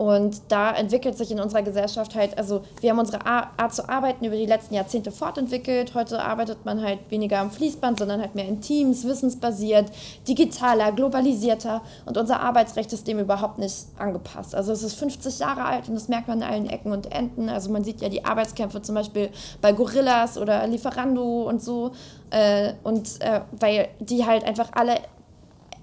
Und 0.00 0.40
da 0.48 0.70
entwickelt 0.72 1.18
sich 1.18 1.30
in 1.30 1.40
unserer 1.40 1.60
Gesellschaft 1.60 2.14
halt, 2.14 2.38
also 2.38 2.62
wir 2.80 2.88
haben 2.88 2.98
unsere 2.98 3.26
Art 3.26 3.74
zu 3.74 3.86
arbeiten 3.86 4.24
über 4.24 4.34
die 4.34 4.46
letzten 4.46 4.74
Jahrzehnte 4.74 5.12
fortentwickelt. 5.12 5.94
Heute 5.94 6.22
arbeitet 6.22 6.64
man 6.64 6.82
halt 6.82 7.00
weniger 7.10 7.38
am 7.38 7.50
Fließband, 7.50 7.98
sondern 7.98 8.18
halt 8.18 8.34
mehr 8.34 8.48
in 8.48 8.62
Teams, 8.62 9.04
wissensbasiert, 9.04 9.92
digitaler, 10.26 10.92
globalisierter. 10.92 11.82
Und 12.06 12.16
unser 12.16 12.40
Arbeitsrecht 12.40 12.90
ist 12.94 13.08
dem 13.08 13.18
überhaupt 13.18 13.58
nicht 13.58 13.74
angepasst. 13.98 14.54
Also 14.54 14.72
es 14.72 14.82
ist 14.82 14.94
50 14.94 15.38
Jahre 15.38 15.66
alt 15.66 15.86
und 15.90 15.96
das 15.96 16.08
merkt 16.08 16.28
man 16.28 16.42
an 16.42 16.50
allen 16.50 16.70
Ecken 16.70 16.92
und 16.92 17.12
Enden. 17.12 17.50
Also 17.50 17.70
man 17.70 17.84
sieht 17.84 18.00
ja 18.00 18.08
die 18.08 18.24
Arbeitskämpfe 18.24 18.80
zum 18.80 18.94
Beispiel 18.94 19.28
bei 19.60 19.72
Gorillas 19.72 20.38
oder 20.38 20.66
Lieferando 20.66 21.42
und 21.42 21.62
so. 21.62 21.90
Äh, 22.30 22.72
und 22.84 23.20
äh, 23.20 23.42
weil 23.50 23.88
die 23.98 24.24
halt 24.24 24.44
einfach 24.44 24.70
alle 24.72 24.94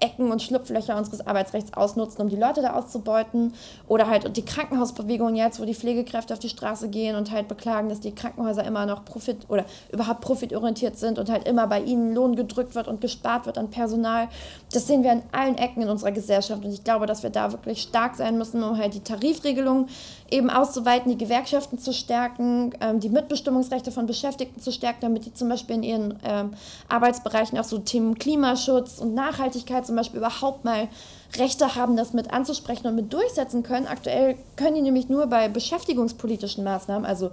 Ecken 0.00 0.30
und 0.30 0.42
Schlupflöcher 0.42 0.96
unseres 0.96 1.26
Arbeitsrechts 1.26 1.74
ausnutzen, 1.74 2.22
um 2.22 2.28
die 2.28 2.36
Leute 2.36 2.62
da 2.62 2.74
auszubeuten. 2.74 3.54
Oder 3.86 4.08
halt 4.08 4.36
die 4.36 4.44
Krankenhausbewegung 4.44 5.34
jetzt, 5.34 5.60
wo 5.60 5.64
die 5.64 5.74
Pflegekräfte 5.74 6.34
auf 6.34 6.40
die 6.40 6.48
Straße 6.48 6.88
gehen 6.88 7.16
und 7.16 7.30
halt 7.30 7.48
beklagen, 7.48 7.88
dass 7.88 8.00
die 8.00 8.14
Krankenhäuser 8.14 8.64
immer 8.64 8.86
noch 8.86 9.04
profit 9.04 9.46
oder 9.48 9.64
überhaupt 9.92 10.20
profitorientiert 10.20 10.96
sind 10.98 11.18
und 11.18 11.30
halt 11.30 11.48
immer 11.48 11.66
bei 11.66 11.80
ihnen 11.80 12.14
Lohn 12.14 12.36
gedrückt 12.36 12.74
wird 12.74 12.88
und 12.88 13.00
gespart 13.00 13.46
wird 13.46 13.58
an 13.58 13.70
Personal. 13.70 14.28
Das 14.72 14.86
sehen 14.86 15.02
wir 15.02 15.12
an 15.12 15.22
allen 15.32 15.58
Ecken 15.58 15.82
in 15.82 15.88
unserer 15.88 16.12
Gesellschaft 16.12 16.64
und 16.64 16.72
ich 16.72 16.84
glaube, 16.84 17.06
dass 17.06 17.22
wir 17.22 17.30
da 17.30 17.52
wirklich 17.52 17.82
stark 17.82 18.16
sein 18.16 18.38
müssen, 18.38 18.62
um 18.62 18.78
halt 18.78 18.94
die 18.94 19.00
Tarifregelung 19.00 19.88
eben 20.30 20.50
auszuweiten, 20.50 21.10
die 21.10 21.18
Gewerkschaften 21.18 21.78
zu 21.78 21.92
stärken, 21.92 22.72
ähm, 22.80 23.00
die 23.00 23.08
Mitbestimmungsrechte 23.08 23.90
von 23.90 24.06
Beschäftigten 24.06 24.60
zu 24.60 24.72
stärken, 24.72 25.00
damit 25.00 25.24
die 25.26 25.32
zum 25.32 25.48
Beispiel 25.48 25.76
in 25.76 25.82
ihren 25.82 26.18
ähm, 26.24 26.50
Arbeitsbereichen 26.88 27.58
auch 27.58 27.64
so 27.64 27.78
Themen 27.78 28.18
Klimaschutz 28.18 28.98
und 28.98 29.14
Nachhaltigkeit 29.14 29.86
zum 29.86 29.96
Beispiel 29.96 30.18
überhaupt 30.18 30.64
mal 30.64 30.88
Rechte 31.36 31.74
haben, 31.74 31.96
das 31.96 32.12
mit 32.12 32.32
anzusprechen 32.32 32.86
und 32.86 32.94
mit 32.94 33.12
durchsetzen 33.12 33.62
können. 33.62 33.86
Aktuell 33.86 34.36
können 34.56 34.76
die 34.76 34.82
nämlich 34.82 35.08
nur 35.08 35.26
bei 35.26 35.48
beschäftigungspolitischen 35.48 36.64
Maßnahmen, 36.64 37.06
also 37.06 37.30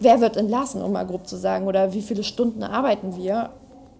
wer 0.00 0.20
wird 0.20 0.36
entlassen, 0.36 0.82
um 0.82 0.92
mal 0.92 1.06
grob 1.06 1.26
zu 1.26 1.36
sagen, 1.36 1.66
oder 1.66 1.92
wie 1.92 2.02
viele 2.02 2.24
Stunden 2.24 2.64
arbeiten 2.64 3.16
wir, 3.16 3.50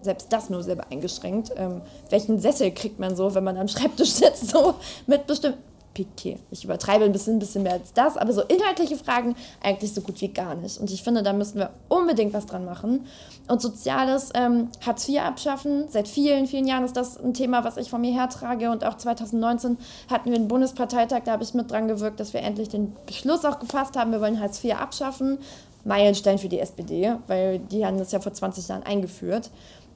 selbst 0.01 0.33
das 0.33 0.49
nur 0.49 0.63
selber 0.63 0.85
eingeschränkt. 0.91 1.51
Ähm, 1.55 1.81
welchen 2.09 2.39
Sessel 2.39 2.71
kriegt 2.71 2.99
man 2.99 3.15
so, 3.15 3.33
wenn 3.35 3.43
man 3.43 3.57
am 3.57 3.69
Schreibtisch 3.69 4.11
sitzt, 4.11 4.49
so 4.51 4.75
mitbestimmt? 5.07 5.57
Piquet. 5.93 6.39
Ich 6.49 6.63
übertreibe 6.63 7.05
ein 7.05 7.11
bisschen, 7.11 7.35
ein 7.35 7.39
bisschen 7.39 7.63
mehr 7.63 7.73
als 7.73 7.93
das, 7.93 8.17
aber 8.17 8.33
so 8.33 8.41
inhaltliche 8.41 8.97
Fragen 8.97 9.35
eigentlich 9.61 9.93
so 9.93 10.01
gut 10.01 10.19
wie 10.21 10.29
gar 10.29 10.55
nicht. 10.55 10.79
Und 10.79 10.89
ich 10.91 11.03
finde, 11.03 11.21
da 11.23 11.33
müssen 11.33 11.59
wir 11.59 11.71
unbedingt 11.87 12.33
was 12.33 12.45
dran 12.45 12.65
machen. 12.65 13.05
Und 13.47 13.61
Soziales, 13.61 14.29
ähm, 14.33 14.69
Hartz 14.85 15.07
IV 15.07 15.21
abschaffen, 15.21 15.85
seit 15.89 16.07
vielen, 16.07 16.47
vielen 16.47 16.67
Jahren 16.67 16.83
ist 16.83 16.97
das 16.97 17.17
ein 17.17 17.33
Thema, 17.33 17.63
was 17.63 17.77
ich 17.77 17.89
von 17.89 18.01
mir 18.01 18.13
hertrage. 18.13 18.71
Und 18.71 18.83
auch 18.83 18.97
2019 18.97 19.77
hatten 20.09 20.29
wir 20.29 20.35
einen 20.35 20.47
Bundesparteitag, 20.47 21.21
da 21.25 21.33
habe 21.33 21.43
ich 21.43 21.53
mit 21.53 21.69
dran 21.69 21.87
gewirkt, 21.87 22.19
dass 22.19 22.33
wir 22.33 22.41
endlich 22.41 22.69
den 22.69 22.95
Beschluss 23.05 23.45
auch 23.45 23.59
gefasst 23.59 23.95
haben, 23.95 24.11
wir 24.11 24.21
wollen 24.21 24.39
Hartz 24.39 24.63
IV 24.63 24.75
abschaffen. 24.75 25.37
Meilenstein 25.85 26.37
für 26.37 26.47
die 26.47 26.59
SPD, 26.59 27.15
weil 27.27 27.59
die 27.59 27.85
haben 27.85 27.97
das 27.97 28.13
ja 28.13 28.21
vor 28.21 28.33
20 28.33 28.69
Jahren 28.69 28.83
eingeführt. 28.83 29.51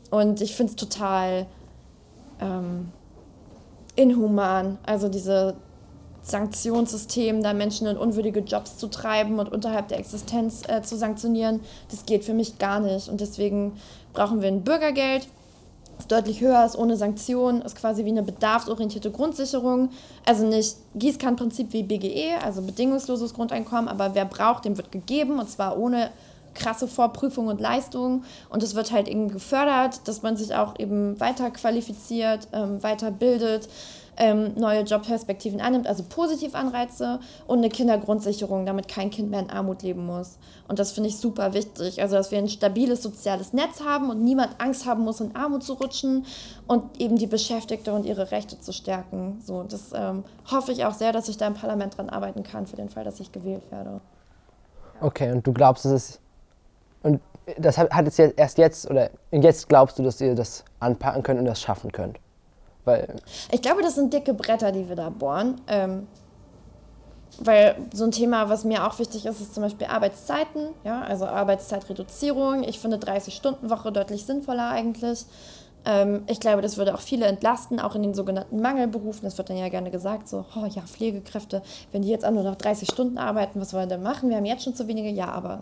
Und 0.10 0.42
ich 0.42 0.54
finde 0.54 0.72
es 0.72 0.76
total 0.76 1.46
ähm, 2.42 2.92
inhuman, 3.96 4.78
also 4.86 5.08
diese 5.10 5.56
Sanktionssystem, 6.28 7.42
da 7.42 7.54
Menschen 7.54 7.88
in 7.88 7.98
unwürdige 7.98 8.42
Jobs 8.42 8.78
zu 8.78 8.88
treiben 8.88 9.40
und 9.40 9.52
unterhalb 9.52 9.88
der 9.88 10.00
Existenz 10.00 10.62
äh, 10.68 10.82
zu 10.82 10.98
sanktionieren, 10.98 11.62
das 11.90 12.06
geht 12.06 12.26
für 12.26 12.34
mich 12.34 12.58
gar 12.58 12.80
nicht. 12.80 13.08
Und 13.08 13.22
deswegen 13.22 13.74
brauchen 14.14 14.42
wir 14.42 14.50
ein 14.50 14.64
Bürgergeld, 14.64 15.28
das 15.98 16.08
deutlich 16.08 16.42
höher 16.42 16.64
ist, 16.66 16.78
ohne 16.78 16.96
Sanktionen, 16.98 17.62
ist 17.62 17.76
quasi 17.76 18.06
wie 18.06 18.10
eine 18.10 18.24
bedarfsorientierte 18.24 19.10
Grundsicherung. 19.10 19.90
Also 20.26 20.46
nicht 20.46 20.76
Gießkannenprinzip 20.96 21.74
wie 21.74 21.84
BGE, 21.84 22.38
also 22.44 22.62
bedingungsloses 22.62 23.34
Grundeinkommen, 23.34 23.88
aber 23.88 24.14
wer 24.14 24.26
braucht, 24.26 24.66
dem 24.66 24.78
wird 24.78 24.92
gegeben 24.92 25.40
und 25.40 25.50
zwar 25.50 25.78
ohne 25.78 26.12
krasse 26.54 26.88
Vorprüfung 26.88 27.48
und 27.48 27.62
Leistung. 27.62 28.24
Und 28.50 28.64
es 28.64 28.76
wird 28.76 28.92
halt 28.92 29.08
eben 29.08 29.30
gefördert, 29.30 30.08
dass 30.08 30.24
man 30.24 30.36
sich 30.38 30.56
auch 30.56 30.78
eben 30.78 31.20
weiter 31.20 31.50
qualifiziert, 31.52 32.48
ähm, 32.52 32.84
weiterbildet 32.84 33.70
ähm, 34.18 34.54
neue 34.56 34.82
Jobperspektiven 34.82 35.62
annimmt, 35.62 35.88
also 35.88 36.04
Positivanreize 36.04 37.20
und 37.46 37.60
eine 37.60 37.70
Kindergrundsicherung, 37.70 38.66
damit 38.66 38.88
kein 38.88 39.10
Kind 39.10 39.30
mehr 39.30 39.42
in 39.42 39.50
Armut 39.50 39.84
leben 39.84 40.06
muss. 40.06 40.38
Und 40.68 40.80
das 40.80 40.92
finde 40.92 41.10
ich 41.10 41.18
super 41.18 41.54
wichtig. 41.54 42.02
Also, 42.02 42.16
dass 42.16 42.32
wir 42.32 42.40
ein 42.40 42.50
stabiles 42.50 43.04
soziales 43.04 43.54
Netz 43.54 43.82
haben 43.82 44.10
und 44.10 44.24
niemand 44.24 44.60
Angst 44.60 44.86
haben 44.86 45.04
muss, 45.04 45.22
in 45.22 45.36
Armut 45.36 45.64
zu 45.64 45.74
rutschen 45.74 46.26
und 46.68 47.00
eben 47.00 47.18
die 47.18 47.28
Beschäftigte 47.28 47.94
und 47.94 48.06
ihre 48.06 48.32
Rechte 48.32 48.60
zu 48.60 48.74
stärken. 48.74 49.40
So, 49.46 49.64
das 49.64 49.92
ähm, 49.94 50.24
hoffe 50.52 50.72
ich 50.72 50.86
auch 50.86 50.94
sehr, 50.94 51.12
dass 51.12 51.30
ich 51.30 51.38
da 51.38 51.48
im 51.48 51.54
Parlament 51.54 51.98
dran 51.98 52.10
arbeiten 52.10 52.44
kann, 52.44 52.68
für 52.68 52.76
den 52.76 52.90
Fall, 52.90 53.04
dass 53.04 53.20
ich 53.20 53.32
gewählt 53.32 53.64
werde. 53.72 54.02
Okay, 55.00 55.32
und 55.32 55.46
du 55.46 55.54
glaubst, 55.54 55.86
es 55.86 55.92
ist. 55.92 56.20
Und 57.04 57.22
das 57.58 57.78
hat 57.78 58.08
es 58.08 58.18
jetzt 58.18 58.38
erst 58.38 58.58
jetzt 58.58 58.90
oder 58.90 59.10
jetzt 59.32 59.70
glaubst 59.70 59.98
du, 60.00 60.04
dass 60.04 60.20
ihr 60.20 60.36
das 60.36 60.66
anpacken 60.80 61.24
könnt 61.24 61.40
und 61.40 61.46
das 61.46 61.62
schaffen 61.62 61.92
könnt? 61.92 62.20
Weil 62.88 63.16
ich 63.52 63.62
glaube, 63.62 63.82
das 63.82 63.96
sind 63.96 64.14
dicke 64.14 64.34
Bretter, 64.34 64.72
die 64.72 64.88
wir 64.88 64.96
da 64.96 65.10
bohren. 65.10 65.60
Ähm, 65.68 66.08
weil 67.40 67.76
so 67.94 68.06
ein 68.06 68.12
Thema, 68.12 68.50
was 68.50 68.64
mir 68.64 68.88
auch 68.88 68.98
wichtig 68.98 69.26
ist, 69.26 69.42
ist 69.42 69.54
zum 69.54 69.62
Beispiel 69.62 69.88
Arbeitszeiten, 69.88 70.70
ja, 70.84 71.02
also 71.02 71.26
Arbeitszeitreduzierung. 71.26 72.64
Ich 72.64 72.80
finde 72.80 72.98
30-Stunden-Woche 72.98 73.92
deutlich 73.92 74.26
sinnvoller 74.26 74.70
eigentlich. 74.70 75.26
Ähm, 75.86 76.24
ich 76.28 76.40
glaube, 76.40 76.62
das 76.62 76.78
würde 76.78 76.96
auch 76.96 77.02
viele 77.02 77.26
entlasten, 77.26 77.80
auch 77.80 77.94
in 77.94 78.04
den 78.04 78.14
sogenannten 78.14 78.62
Mangelberufen. 78.62 79.24
Das 79.24 79.38
wird 79.38 79.50
dann 79.50 79.58
ja 79.58 79.70
gerne 79.70 79.92
gesagt, 79.92 80.30
so, 80.30 80.46
oh 80.56 80.66
ja, 80.66 80.82
Pflegekräfte, 80.82 81.62
wenn 81.92 82.02
die 82.02 82.10
jetzt 82.10 82.26
auch 82.26 82.32
nur 82.32 82.44
noch 82.44 82.56
30 82.56 82.90
Stunden 82.90 83.18
arbeiten, 83.18 83.60
was 83.60 83.74
wollen 83.74 83.90
wir 83.90 83.98
denn 83.98 84.04
machen? 84.04 84.30
Wir 84.30 84.38
haben 84.38 84.46
jetzt 84.46 84.64
schon 84.64 84.76
zu 84.76 84.88
wenige. 84.88 85.10
Ja, 85.10 85.28
aber 85.28 85.62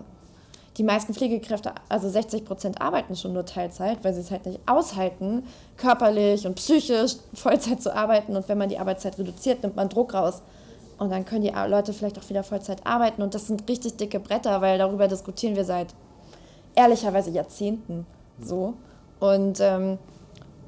die 0.77 0.83
meisten 0.83 1.13
Pflegekräfte, 1.13 1.73
also 1.87 2.09
60 2.09 2.43
Prozent, 2.43 2.81
arbeiten 2.81 3.15
schon 3.15 3.33
nur 3.33 3.45
Teilzeit, 3.45 4.03
weil 4.03 4.13
sie 4.13 4.21
es 4.21 4.31
halt 4.31 4.45
nicht 4.45 4.59
aushalten, 4.65 5.43
körperlich 5.77 6.45
und 6.45 6.55
psychisch 6.55 7.15
Vollzeit 7.33 7.81
zu 7.81 7.95
arbeiten. 7.95 8.35
Und 8.35 8.49
wenn 8.49 8.57
man 8.57 8.69
die 8.69 8.77
Arbeitszeit 8.77 9.17
reduziert, 9.17 9.63
nimmt 9.63 9.75
man 9.75 9.89
Druck 9.89 10.13
raus. 10.13 10.41
Und 10.97 11.11
dann 11.11 11.25
können 11.25 11.41
die 11.41 11.53
Leute 11.67 11.93
vielleicht 11.93 12.17
auch 12.19 12.29
wieder 12.29 12.43
Vollzeit 12.43 12.85
arbeiten. 12.85 13.21
Und 13.21 13.33
das 13.33 13.47
sind 13.47 13.67
richtig 13.69 13.97
dicke 13.97 14.19
Bretter, 14.19 14.61
weil 14.61 14.77
darüber 14.77 15.07
diskutieren 15.07 15.55
wir 15.55 15.65
seit 15.65 15.93
ehrlicherweise 16.75 17.31
Jahrzehnten 17.31 18.05
so. 18.39 18.73
Und 19.19 19.59
ähm, 19.61 19.97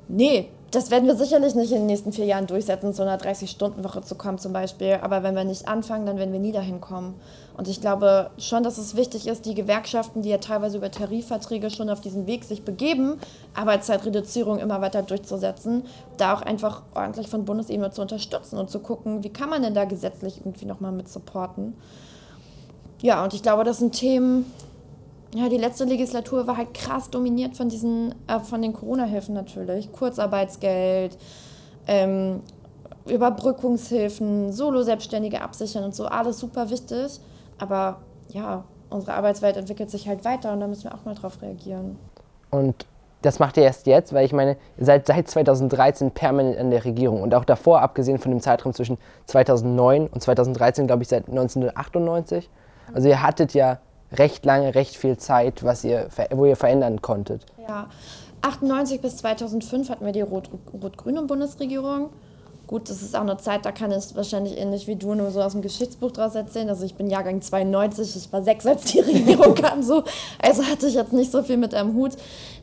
nee, 0.08 0.50
das 0.72 0.92
werden 0.92 1.08
wir 1.08 1.16
sicherlich 1.16 1.56
nicht 1.56 1.72
in 1.72 1.78
den 1.80 1.86
nächsten 1.86 2.12
vier 2.12 2.26
Jahren 2.26 2.46
durchsetzen, 2.46 2.94
zu 2.94 3.02
einer 3.02 3.18
30-Stunden-Woche 3.18 4.02
zu 4.02 4.16
kommen 4.16 4.38
zum 4.38 4.52
Beispiel. 4.52 5.00
Aber 5.02 5.24
wenn 5.24 5.34
wir 5.34 5.46
nicht 5.46 5.68
anfangen, 5.68 6.06
dann 6.06 6.18
werden 6.18 6.34
wir 6.34 6.42
nie 6.42 6.52
dahin 6.52 6.82
kommen. 6.82 7.16
Und 7.56 7.70
ich 7.70 7.80
glaube 7.80 8.32
schon, 8.38 8.64
dass 8.64 8.78
es 8.78 8.96
wichtig 8.96 9.28
ist, 9.28 9.46
die 9.46 9.56
Gewerkschaften, 9.56 10.22
die 10.22 10.30
ja 10.30 10.40
teilweise 10.40 10.78
über 10.78 10.92
Tarifverträge 10.92 11.70
schon 11.70 11.90
auf 11.90 12.02
diesen 12.02 12.28
Weg 12.28 12.44
sich 12.44 12.64
begeben, 12.64 13.18
Arbeitszeitreduzierung 13.54 14.60
immer 14.60 14.82
weiter 14.82 15.04
durchzusetzen, 15.04 15.84
da 16.18 16.34
auch 16.34 16.42
einfach 16.42 16.84
ordentlich 16.94 17.30
von 17.30 17.46
Bundesebene 17.46 17.92
zu 17.92 18.02
unterstützen 18.02 18.58
und 18.58 18.70
zu 18.70 18.80
gucken, 18.80 19.24
wie 19.24 19.30
kann 19.30 19.50
man 19.50 19.64
denn 19.64 19.74
da 19.74 19.86
gesetzlich 19.86 20.40
irgendwie 20.40 20.66
nochmal 20.66 20.92
mit 20.92 21.08
supporten. 21.08 21.76
Ja, 23.02 23.24
und 23.24 23.34
ich 23.34 23.42
glaube, 23.42 23.64
das 23.64 23.78
sind 23.78 23.94
Themen, 23.94 24.52
ja, 25.36 25.50
die 25.50 25.58
letzte 25.58 25.84
Legislatur 25.84 26.48
war 26.48 26.58
halt 26.58 26.74
krass 26.74 27.10
dominiert 27.10 27.56
von 27.56 27.70
diesen, 27.70 28.16
äh, 28.28 28.40
von 28.40 28.62
den 28.62 28.74
Corona-Hilfen 28.74 29.34
natürlich. 29.34 29.92
Kurzarbeitsgeld, 29.92 31.18
ähm, 31.88 32.42
Überbrückungshilfen, 33.06 34.52
Solo-Selbstständige 34.52 35.42
absichern 35.42 35.84
und 35.84 35.96
so, 35.96 36.06
alles 36.06 36.40
super 36.40 36.70
wichtig. 36.70 37.20
Aber 37.58 37.98
ja, 38.30 38.64
unsere 38.90 39.14
Arbeitswelt 39.14 39.58
entwickelt 39.58 39.90
sich 39.90 40.08
halt 40.08 40.24
weiter 40.26 40.54
und 40.54 40.60
da 40.60 40.68
müssen 40.68 40.86
wir 40.86 40.94
auch 40.94 41.06
mal 41.06 41.16
drauf 41.16 41.42
reagieren. 41.42 41.98
Und 42.52 42.86
das 43.22 43.40
macht 43.40 43.58
ihr 43.58 43.64
erst 43.64 43.88
jetzt, 43.88 44.14
weil 44.14 44.26
ich 44.26 44.34
meine, 44.34 44.58
ihr 44.78 44.86
seid 44.86 45.08
seit 45.08 45.28
2013 45.28 46.12
permanent 46.12 46.58
an 46.58 46.70
der 46.72 46.86
Regierung 46.86 47.22
und 47.22 47.34
auch 47.34 47.46
davor, 47.46 47.82
abgesehen 47.82 48.20
von 48.20 48.32
dem 48.32 48.42
Zeitraum 48.42 48.74
zwischen 48.74 48.98
2009 49.26 50.08
und 50.08 50.22
2013, 50.22 50.88
glaube 50.88 51.04
ich, 51.04 51.10
seit 51.10 51.28
1998. 51.28 52.50
Also 52.94 53.10
ihr 53.10 53.22
hattet 53.22 53.54
ja 53.54 53.80
recht 54.12 54.46
lange, 54.46 54.76
recht 54.76 54.96
viel 54.96 55.18
Zeit, 55.18 55.64
was 55.64 55.84
ihr, 55.84 56.08
wo 56.32 56.46
ihr 56.46 56.56
verändern 56.56 57.02
konntet. 57.02 57.46
Ja, 57.68 57.88
98 58.42 59.02
bis 59.02 59.18
2005 59.18 59.90
hatten 59.90 60.06
wir 60.06 60.14
die 60.14 60.22
rot-grüne 60.22 61.24
Bundesregierung. 61.24 62.10
Gut, 62.68 62.90
das 62.90 63.02
ist 63.02 63.16
auch 63.16 63.22
eine 63.22 63.38
Zeit, 63.38 63.66
da 63.66 63.72
kann 63.72 63.94
ich 63.94 64.14
wahrscheinlich 64.14 64.58
ähnlich 64.58 64.88
wie 64.88 64.98
du 64.98 65.16
nur 65.16 65.32
so 65.32 65.42
aus 65.42 65.54
dem 65.54 65.62
Geschichtsbuch 65.62 66.12
draus 66.12 66.36
erzählen. 66.36 66.68
Also 66.68 66.84
ich 66.84 66.96
bin 66.96 67.10
Jahrgang 67.10 67.42
92, 67.42 68.14
ich 68.18 68.34
war 68.34 68.44
sechs, 68.44 68.66
als 68.66 68.84
die 68.84 69.00
Regierung 69.00 69.56
kam, 69.56 69.82
so. 69.82 70.04
Also 70.38 70.64
hatte 70.64 70.88
ich 70.88 70.96
jetzt 70.96 71.14
nicht 71.14 71.32
so 71.32 71.44
viel 71.44 71.56
mit 71.56 71.74
am 71.74 71.94
Hut. 71.94 72.18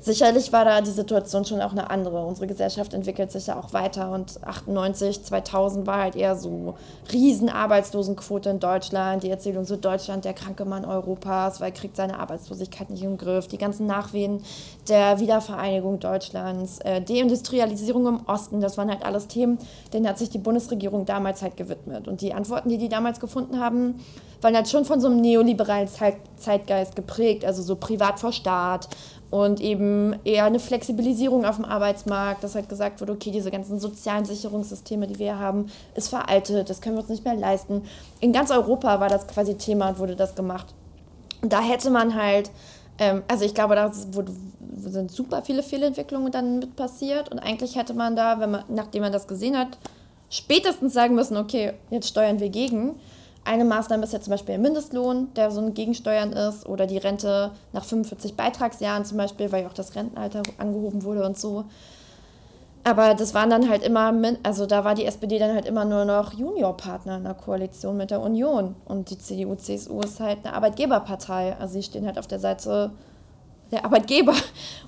Sicherlich 0.05 0.53
war 0.53 0.67
da 0.67 0.83
die 0.83 0.91
Situation 0.91 1.47
schon 1.47 1.63
auch 1.63 1.73
eine 1.73 1.89
andere. 1.89 2.27
Unsere 2.27 2.47
Gesellschaft 2.47 2.93
entwickelt 2.93 3.33
sich 3.33 3.47
ja 3.47 3.59
auch 3.59 3.73
weiter 3.73 4.11
und 4.11 4.39
98, 4.45 5.25
2000 5.25 5.87
war 5.87 6.03
halt 6.03 6.15
eher 6.15 6.37
so 6.37 6.75
Riesenarbeitslosenquote 7.11 8.51
in 8.51 8.61
Deutschland. 8.61 9.23
Die 9.23 9.31
Erzählung 9.31 9.65
so 9.65 9.77
Deutschland, 9.77 10.27
der 10.27 10.35
kranke 10.35 10.67
Mann 10.67 10.85
Europas, 10.85 11.63
weil 11.63 11.73
kriegt 11.73 11.97
seine 11.97 12.19
Arbeitslosigkeit 12.19 12.91
nicht 12.91 13.03
im 13.03 13.17
Griff. 13.17 13.47
Die 13.47 13.57
ganzen 13.57 13.87
Nachwehen 13.87 14.45
der 14.91 15.21
Wiedervereinigung 15.21 16.01
Deutschlands, 16.01 16.81
äh, 16.81 17.01
Deindustrialisierung 17.01 18.07
im 18.07 18.21
Osten, 18.27 18.61
das 18.61 18.77
waren 18.77 18.91
halt 18.91 19.07
alles 19.07 19.27
Themen, 19.27 19.57
denen 19.95 20.07
hat 20.07 20.19
sich 20.19 20.29
die 20.29 20.37
Bundesregierung 20.37 21.07
damals 21.07 21.41
halt 21.41 21.57
gewidmet. 21.57 22.09
Und 22.09 22.21
die 22.21 22.35
Antworten, 22.35 22.69
die 22.69 22.77
die 22.77 22.91
damals 22.91 23.21
gefunden 23.21 23.59
haben, 23.59 24.01
waren 24.45 24.55
halt 24.55 24.69
schon 24.69 24.85
von 24.85 25.01
so 25.01 25.09
einem 25.09 25.23
neoliberalen 25.23 25.89
Zeitgeist 26.37 26.95
geprägt, 26.95 27.45
also 27.45 27.63
so 27.63 27.77
privat 27.77 28.21
vor 28.21 28.33
Staat 28.33 28.89
und 29.31 29.61
eben 29.61 30.15
eher 30.25 30.45
eine 30.45 30.61
Flexibilisierung 30.61 31.45
auf 31.45 31.57
dem 31.57 31.65
Arbeitsmarkt, 31.65 32.45
dass 32.45 32.55
halt 32.55 32.69
gesagt 32.69 33.01
wurde, 33.01 33.13
okay, 33.13 33.31
diese 33.31 33.51
ganzen 33.51 33.79
sozialen 33.79 34.25
Sicherungssysteme, 34.25 35.07
die 35.07 35.19
wir 35.19 35.39
haben, 35.39 35.67
ist 35.95 36.09
veraltet, 36.09 36.71
das 36.71 36.81
können 36.81 36.97
wir 36.97 37.01
uns 37.01 37.11
nicht 37.11 37.25
mehr 37.25 37.35
leisten. 37.35 37.83
In 38.21 38.33
ganz 38.33 38.51
Europa 38.51 39.01
war 39.01 39.09
das 39.09 39.27
quasi 39.27 39.57
Thema 39.57 39.89
und 39.91 39.99
wurde 39.99 40.17
das 40.17 40.35
gemacht. 40.35 40.67
Da 41.43 41.61
hätte 41.61 41.91
man 41.91 42.15
halt 42.15 42.51
Ähm, 42.99 43.23
also 43.29 43.45
ich 43.45 43.55
glaube, 43.55 43.75
da 43.75 43.93
sind 43.93 45.11
super 45.11 45.43
viele 45.43 45.63
Fehlentwicklungen 45.63 46.31
dann 46.31 46.59
mit 46.61 46.77
passiert 46.77 47.31
und 47.31 47.39
eigentlich 47.39 47.77
hätte 47.77 47.95
man 47.95 48.17
da, 48.17 48.41
wenn 48.41 48.53
man, 48.53 48.65
nachdem 48.69 49.03
man 49.03 49.13
das 49.13 49.27
gesehen 49.27 49.57
hat, 49.57 49.79
spätestens 50.31 50.93
sagen 50.93 51.15
müssen, 51.15 51.37
okay, 51.37 51.73
jetzt 51.91 52.09
steuern 52.09 52.41
wir 52.41 52.51
gegen. 52.51 52.95
Eine 53.45 53.65
Maßnahme 53.65 54.05
ist 54.05 54.13
ja 54.13 54.21
zum 54.21 54.31
Beispiel 54.31 54.55
der 54.55 54.63
Mindestlohn, 54.63 55.29
der 55.35 55.51
so 55.51 55.61
ein 55.61 55.75
Gegensteuern 55.75 56.33
ist, 56.33 56.67
oder 56.67 56.87
die 56.87 56.97
Rente 56.97 57.51
nach 57.73 57.85
45 57.85 58.37
Beitragsjahren 58.37 59.05
zum 59.05 59.19
Beispiel, 59.19 59.53
weil 59.53 59.63
ja 59.63 59.69
auch 59.69 59.75
das 59.75 59.95
Rentenalter 59.95 60.43
angehoben 60.59 61.03
wurde 61.03 61.25
und 61.25 61.39
so. 61.39 61.65
Aber 62.87 63.15
das 63.15 63.33
waren 63.33 63.49
dann 63.49 63.69
halt 63.69 63.83
immer, 63.83 64.13
also 64.43 64.67
da 64.67 64.85
war 64.85 64.95
die 64.95 65.07
SPD 65.07 65.39
dann 65.39 65.55
halt 65.55 65.65
immer 65.65 65.87
nur 65.87 66.05
noch 66.05 66.35
Juniorpartner 66.35 67.17
in 67.17 67.25
der 67.25 67.33
Koalition 67.33 67.97
mit 67.97 68.11
der 68.11 68.21
Union. 68.21 68.77
Und 68.85 69.09
die 69.09 69.19
CDU, 69.19 69.55
CSU 69.55 70.01
ist 70.01 70.21
halt 70.21 70.39
eine 70.45 70.55
Arbeitgeberpartei. 70.55 71.57
Also 71.59 71.75
sie 71.75 71.83
stehen 71.83 72.05
halt 72.05 72.19
auf 72.19 72.27
der 72.27 72.39
Seite 72.39 72.91
der 73.73 73.87
Arbeitgeber. 73.87 74.35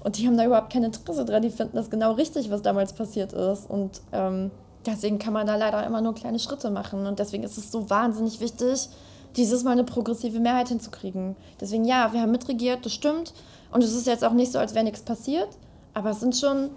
Und 0.05 0.19
die 0.19 0.27
haben 0.27 0.37
da 0.37 0.45
überhaupt 0.45 0.71
kein 0.71 0.85
Interesse 0.85 1.25
dran. 1.25 1.41
Die 1.41 1.49
finden 1.49 1.77
das 1.77 1.89
genau 1.89 2.13
richtig, 2.13 2.51
was 2.51 2.61
damals 2.61 2.93
passiert 2.93 3.33
ist. 3.33 3.69
Und 3.71 4.03
ähm, 4.13 4.51
deswegen 4.87 5.19
kann 5.19 5.33
man 5.33 5.47
da 5.47 5.57
leider 5.57 5.85
immer 5.85 6.01
nur 6.01 6.15
kleine 6.15 6.39
Schritte 6.39 6.71
machen. 6.71 7.07
Und 7.07 7.19
deswegen 7.19 7.45
ist 7.45 7.59
es 7.59 7.71
so 7.71 7.91
wahnsinnig 7.91 8.41
wichtig, 8.41 8.89
dieses 9.37 9.65
Mal 9.65 9.73
eine 9.73 9.85
progressive 9.85 10.41
Mehrheit 10.41 10.69
hinzukriegen. 10.69 11.37
Deswegen 11.61 11.85
ja, 11.85 12.13
wir 12.13 12.23
haben 12.23 12.33
mitregiert, 12.33 12.85
das 12.87 12.93
stimmt. 12.93 13.35
Und 13.73 13.85
es 13.85 13.95
ist 13.95 14.07
jetzt 14.07 14.25
auch 14.25 14.33
nicht 14.33 14.53
so, 14.53 14.59
als 14.59 14.75
wäre 14.75 14.85
nichts 14.85 15.03
passiert. 15.03 15.49
Aber 15.93 16.11
es 16.11 16.21
sind 16.21 16.37
schon 16.37 16.71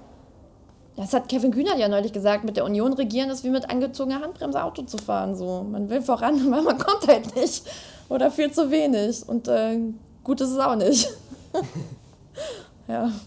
das 1.00 1.13
hat 1.13 1.30
Kevin 1.30 1.52
Kühnert 1.52 1.80
ja 1.80 1.88
neulich 1.88 2.12
gesagt, 2.12 2.43
mit 2.43 2.58
der 2.58 2.65
Union 2.65 2.91
regieren 2.91 3.30
ist 3.30 3.45
wie 3.45 3.50
mit 3.50 3.69
angezogener 3.69 4.19
Handbremse 4.19 4.62
Auto 4.62 4.82
zu 4.82 4.98
fahren. 4.98 5.34
So. 5.34 5.63
Man 5.63 5.89
will 5.89 6.02
voran, 6.02 6.41
aber 6.54 6.62
man 6.62 6.78
kommt 6.78 7.08
halt 7.08 7.34
nicht. 7.38 7.63
Oder 8.10 8.30
viel 8.30 8.52
zu 8.52 8.69
wenig. 8.69 9.28
Und 9.28 9.48
äh, 9.48 9.80
gut 10.26 10.41
ist 10.41 10.50
es 10.50 10.60
auch 10.60 10.76
nicht. 10.76 11.10
ja. 12.89 13.10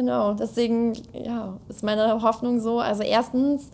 Genau, 0.00 0.32
deswegen 0.32 0.94
ja, 1.12 1.58
ist 1.68 1.82
meine 1.82 2.22
Hoffnung 2.22 2.58
so. 2.58 2.78
Also 2.78 3.02
erstens 3.02 3.68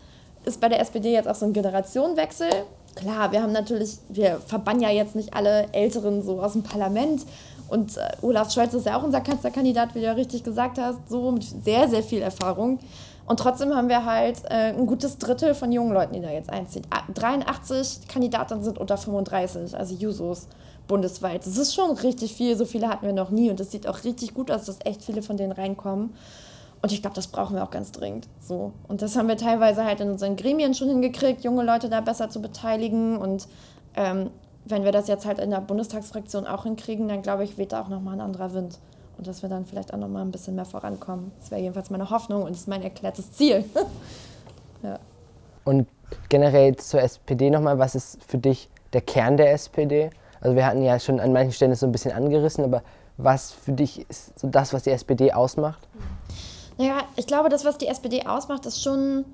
ist 0.44 0.60
bei 0.60 0.68
der 0.68 0.80
SPD 0.80 1.12
jetzt 1.12 1.28
auch 1.28 1.36
so 1.36 1.46
ein 1.46 1.52
Generationenwechsel. 1.52 2.48
Klar, 2.96 3.30
wir 3.30 3.40
haben 3.44 3.52
natürlich, 3.52 3.98
wir 4.08 4.40
verbannen 4.44 4.82
ja 4.82 4.90
jetzt 4.90 5.14
nicht 5.14 5.34
alle 5.34 5.72
Älteren 5.72 6.24
so 6.24 6.42
aus 6.42 6.54
dem 6.54 6.64
Parlament, 6.64 7.24
und 7.68 7.96
äh, 7.96 8.08
Olaf 8.22 8.52
Scholz 8.52 8.74
ist 8.74 8.86
ja 8.86 8.98
auch 8.98 9.02
unser 9.02 9.20
Kanzlerkandidat, 9.20 9.94
wie 9.94 10.00
du 10.00 10.06
ja 10.06 10.12
richtig 10.12 10.42
gesagt 10.42 10.78
hast, 10.78 10.98
so 11.08 11.30
mit 11.30 11.44
sehr, 11.44 11.88
sehr 11.88 12.02
viel 12.02 12.22
Erfahrung. 12.22 12.78
Und 13.26 13.40
trotzdem 13.40 13.74
haben 13.74 13.88
wir 13.88 14.04
halt 14.04 14.44
äh, 14.44 14.72
ein 14.72 14.86
gutes 14.86 15.18
Drittel 15.18 15.54
von 15.54 15.72
jungen 15.72 15.92
Leuten, 15.92 16.14
die 16.14 16.20
da 16.20 16.30
jetzt 16.30 16.50
einziehen. 16.50 16.86
83 17.14 18.08
Kandidaten 18.08 18.62
sind 18.62 18.78
unter 18.78 18.96
35, 18.96 19.76
also 19.76 19.94
Jusos 19.94 20.46
bundesweit. 20.86 21.46
Das 21.46 21.56
ist 21.56 21.74
schon 21.74 21.90
richtig 21.92 22.34
viel, 22.34 22.56
so 22.56 22.64
viele 22.64 22.88
hatten 22.88 23.06
wir 23.06 23.12
noch 23.12 23.30
nie. 23.30 23.50
Und 23.50 23.60
es 23.60 23.70
sieht 23.70 23.86
auch 23.86 24.04
richtig 24.04 24.34
gut 24.34 24.50
aus, 24.50 24.64
dass 24.64 24.78
echt 24.84 25.02
viele 25.02 25.22
von 25.22 25.36
denen 25.36 25.52
reinkommen. 25.52 26.14
Und 26.82 26.92
ich 26.92 27.00
glaube, 27.00 27.16
das 27.16 27.26
brauchen 27.28 27.56
wir 27.56 27.64
auch 27.64 27.70
ganz 27.70 27.90
dringend. 27.92 28.28
So. 28.40 28.72
Und 28.86 29.02
das 29.02 29.16
haben 29.16 29.28
wir 29.28 29.36
teilweise 29.36 29.84
halt 29.84 30.00
in 30.00 30.10
unseren 30.10 30.36
Gremien 30.36 30.74
schon 30.74 30.88
hingekriegt, 30.88 31.42
junge 31.42 31.64
Leute 31.64 31.88
da 31.88 32.00
besser 32.00 32.30
zu 32.30 32.40
beteiligen. 32.40 33.16
Und 33.16 33.48
ähm, 33.96 34.30
wenn 34.64 34.84
wir 34.84 34.92
das 34.92 35.08
jetzt 35.08 35.26
halt 35.26 35.38
in 35.38 35.50
der 35.50 35.60
Bundestagsfraktion 35.60 36.46
auch 36.46 36.64
hinkriegen, 36.64 37.08
dann 37.08 37.22
glaube 37.22 37.44
ich, 37.44 37.58
weht 37.58 37.72
da 37.72 37.82
auch 37.82 37.88
nochmal 37.88 38.14
ein 38.14 38.20
anderer 38.20 38.52
Wind. 38.52 38.78
Und 39.18 39.26
dass 39.26 39.42
wir 39.42 39.48
dann 39.48 39.64
vielleicht 39.64 39.94
auch 39.94 39.98
nochmal 39.98 40.22
ein 40.22 40.30
bisschen 40.30 40.54
mehr 40.54 40.66
vorankommen. 40.66 41.32
Das 41.40 41.50
wäre 41.50 41.60
jedenfalls 41.60 41.88
meine 41.88 42.10
Hoffnung 42.10 42.42
und 42.42 42.50
das 42.50 42.60
ist 42.60 42.68
mein 42.68 42.82
erklärtes 42.82 43.32
Ziel. 43.32 43.64
ja. 44.82 44.98
Und 45.64 45.88
generell 46.28 46.76
zur 46.76 47.00
SPD 47.00 47.50
nochmal, 47.50 47.78
was 47.78 47.94
ist 47.94 48.22
für 48.22 48.38
dich 48.38 48.68
der 48.92 49.00
Kern 49.00 49.36
der 49.36 49.52
SPD? 49.52 50.10
Also 50.46 50.54
wir 50.54 50.64
hatten 50.64 50.80
ja 50.80 51.00
schon 51.00 51.18
an 51.18 51.32
manchen 51.32 51.52
Stellen 51.52 51.74
so 51.74 51.86
ein 51.86 51.90
bisschen 51.90 52.12
angerissen, 52.12 52.62
aber 52.62 52.84
was 53.16 53.50
für 53.50 53.72
dich 53.72 54.08
ist 54.08 54.38
so 54.38 54.46
das, 54.46 54.72
was 54.72 54.84
die 54.84 54.90
SPD 54.90 55.32
ausmacht? 55.32 55.88
Naja, 56.78 56.98
ich 57.16 57.26
glaube, 57.26 57.48
das, 57.48 57.64
was 57.64 57.78
die 57.78 57.88
SPD 57.88 58.26
ausmacht, 58.26 58.64
ist 58.64 58.80
schon 58.80 59.24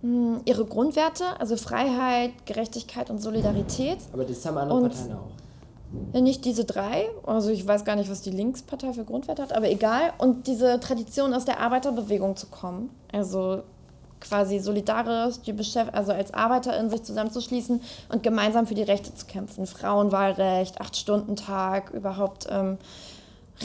hm, 0.00 0.40
ihre 0.46 0.64
Grundwerte, 0.64 1.24
also 1.38 1.58
Freiheit, 1.58 2.30
Gerechtigkeit 2.46 3.10
und 3.10 3.18
Solidarität. 3.18 3.98
Aber 4.10 4.24
das 4.24 4.46
haben 4.46 4.56
andere 4.56 4.78
und 4.78 4.88
Parteien 4.88 5.12
auch. 5.12 6.14
Ja, 6.14 6.22
nicht 6.22 6.46
diese 6.46 6.64
drei. 6.64 7.10
Also 7.26 7.50
ich 7.50 7.66
weiß 7.66 7.84
gar 7.84 7.96
nicht, 7.96 8.10
was 8.10 8.22
die 8.22 8.30
Linkspartei 8.30 8.94
für 8.94 9.04
Grundwerte 9.04 9.42
hat, 9.42 9.52
aber 9.52 9.68
egal. 9.68 10.14
Und 10.16 10.46
diese 10.46 10.80
Tradition 10.80 11.34
aus 11.34 11.44
der 11.44 11.60
Arbeiterbewegung 11.60 12.36
zu 12.36 12.46
kommen. 12.46 12.88
Also 13.12 13.64
quasi 14.20 14.58
solidarisch, 14.58 15.40
die 15.46 15.52
Beschäft 15.52 15.94
also 15.94 16.12
als 16.12 16.34
Arbeiterin 16.34 16.90
sich 16.90 17.02
zusammenzuschließen 17.02 17.80
und 18.10 18.22
gemeinsam 18.22 18.66
für 18.66 18.74
die 18.74 18.82
Rechte 18.82 19.14
zu 19.14 19.26
kämpfen. 19.26 19.66
Frauenwahlrecht, 19.66 20.80
Acht-Stunden-Tag, 20.80 21.90
überhaupt 21.90 22.46
ähm, 22.50 22.78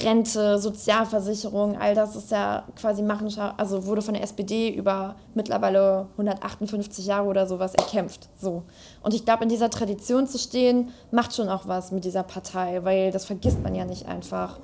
Rente, 0.01 0.57
Sozialversicherung, 0.57 1.77
all 1.79 1.93
das 1.93 2.15
ist 2.15 2.31
ja 2.31 2.63
quasi 2.75 3.03
Machenschaft, 3.03 3.59
also 3.59 3.85
wurde 3.85 4.01
von 4.01 4.15
der 4.15 4.23
SPD 4.23 4.69
über 4.69 5.15
mittlerweile 5.35 6.07
158 6.13 7.05
Jahre 7.05 7.27
oder 7.27 7.45
sowas 7.45 7.75
erkämpft. 7.75 8.27
So. 8.35 8.63
Und 9.03 9.13
ich 9.13 9.23
glaube, 9.23 9.43
in 9.43 9.49
dieser 9.49 9.69
Tradition 9.69 10.25
zu 10.25 10.39
stehen, 10.39 10.89
macht 11.11 11.35
schon 11.35 11.47
auch 11.47 11.67
was 11.67 11.91
mit 11.91 12.05
dieser 12.05 12.23
Partei, 12.23 12.83
weil 12.83 13.11
das 13.11 13.25
vergisst 13.25 13.61
man 13.61 13.75
ja 13.75 13.85
nicht 13.85 14.07
einfach. 14.07 14.59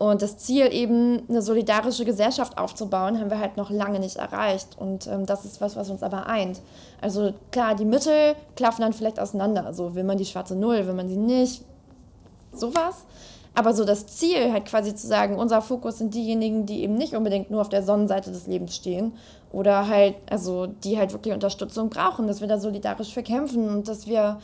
Und 0.00 0.22
das 0.22 0.38
Ziel, 0.38 0.72
eben 0.72 1.28
eine 1.28 1.42
solidarische 1.42 2.06
Gesellschaft 2.06 2.56
aufzubauen, 2.56 3.20
haben 3.20 3.28
wir 3.28 3.38
halt 3.38 3.58
noch 3.58 3.68
lange 3.68 4.00
nicht 4.00 4.16
erreicht. 4.16 4.68
Und 4.78 5.06
ähm, 5.06 5.26
das 5.26 5.44
ist 5.44 5.60
was, 5.60 5.76
was 5.76 5.90
uns 5.90 6.02
aber 6.02 6.26
eint. 6.26 6.62
Also 7.02 7.34
klar, 7.52 7.74
die 7.74 7.84
Mittel 7.84 8.34
klaffen 8.56 8.80
dann 8.80 8.94
vielleicht 8.94 9.20
auseinander. 9.20 9.66
Also 9.66 9.94
will 9.94 10.04
man 10.04 10.16
die 10.16 10.24
schwarze 10.24 10.56
Null, 10.56 10.86
will 10.86 10.94
man 10.94 11.10
sie 11.10 11.18
nicht, 11.18 11.64
sowas. 12.50 13.04
Aber 13.54 13.74
so 13.74 13.84
das 13.84 14.06
Ziel 14.06 14.50
halt 14.50 14.64
quasi 14.64 14.94
zu 14.94 15.06
sagen, 15.06 15.36
unser 15.36 15.60
Fokus 15.60 15.98
sind 15.98 16.14
diejenigen, 16.14 16.64
die 16.64 16.82
eben 16.82 16.94
nicht 16.94 17.14
unbedingt 17.14 17.50
nur 17.50 17.60
auf 17.60 17.68
der 17.68 17.82
Sonnenseite 17.82 18.32
des 18.32 18.46
Lebens 18.46 18.74
stehen 18.74 19.12
oder 19.52 19.86
halt, 19.86 20.14
also 20.30 20.66
die 20.66 20.96
halt 20.96 21.12
wirklich 21.12 21.34
Unterstützung 21.34 21.90
brauchen, 21.90 22.26
dass 22.26 22.40
wir 22.40 22.48
da 22.48 22.58
solidarisch 22.58 23.12
verkämpfen 23.12 23.68
und 23.68 23.86
dass 23.86 24.06
wir 24.06 24.38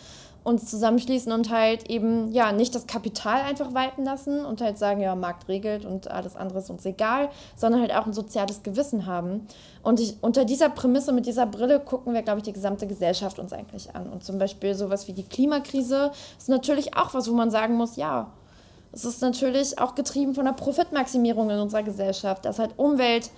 uns 0.47 0.71
zusammenschließen 0.71 1.33
und 1.33 1.51
halt 1.51 1.91
eben, 1.91 2.31
ja, 2.31 2.53
nicht 2.53 2.73
das 2.73 2.87
Kapital 2.87 3.41
einfach 3.41 3.75
walten 3.75 4.05
lassen 4.05 4.45
und 4.45 4.61
halt 4.61 4.79
sagen, 4.79 5.01
ja, 5.01 5.17
Markt 5.17 5.49
regelt 5.49 5.85
und 5.85 6.09
alles 6.09 6.37
andere 6.37 6.61
ist 6.61 6.71
uns 6.71 6.87
egal, 6.87 7.31
sondern 7.57 7.81
halt 7.81 7.93
auch 7.93 8.07
ein 8.07 8.13
soziales 8.13 8.63
Gewissen 8.63 9.07
haben. 9.07 9.49
Und 9.83 9.99
ich, 9.99 10.19
unter 10.21 10.45
dieser 10.45 10.69
Prämisse, 10.69 11.13
mit 11.13 11.27
dieser 11.27 11.47
Brille 11.47 11.81
gucken 11.81 12.15
wir, 12.15 12.23
glaube 12.23 12.39
ich, 12.39 12.45
die 12.45 12.53
gesamte 12.53 12.87
Gesellschaft 12.87 13.41
uns 13.41 13.53
eigentlich 13.53 13.97
an. 13.97 14.09
Und 14.09 14.23
zum 14.23 14.39
Beispiel 14.39 14.77
sowas 14.77 15.09
wie 15.09 15.15
die 15.15 15.25
Klimakrise 15.25 16.13
ist 16.39 16.49
natürlich 16.49 16.97
auch 16.97 17.13
was, 17.13 17.29
wo 17.29 17.35
man 17.35 17.51
sagen 17.51 17.75
muss, 17.75 17.97
ja, 17.97 18.31
es 18.93 19.05
ist 19.05 19.21
natürlich 19.23 19.81
auch 19.81 19.97
getrieben 19.97 20.35
von 20.35 20.45
der 20.45 20.53
Profitmaximierung 20.53 21.51
in 21.51 21.59
unserer 21.59 21.83
Gesellschaft, 21.83 22.45
dass 22.45 22.61
halt 22.61 22.71
Umwelt 22.77 23.31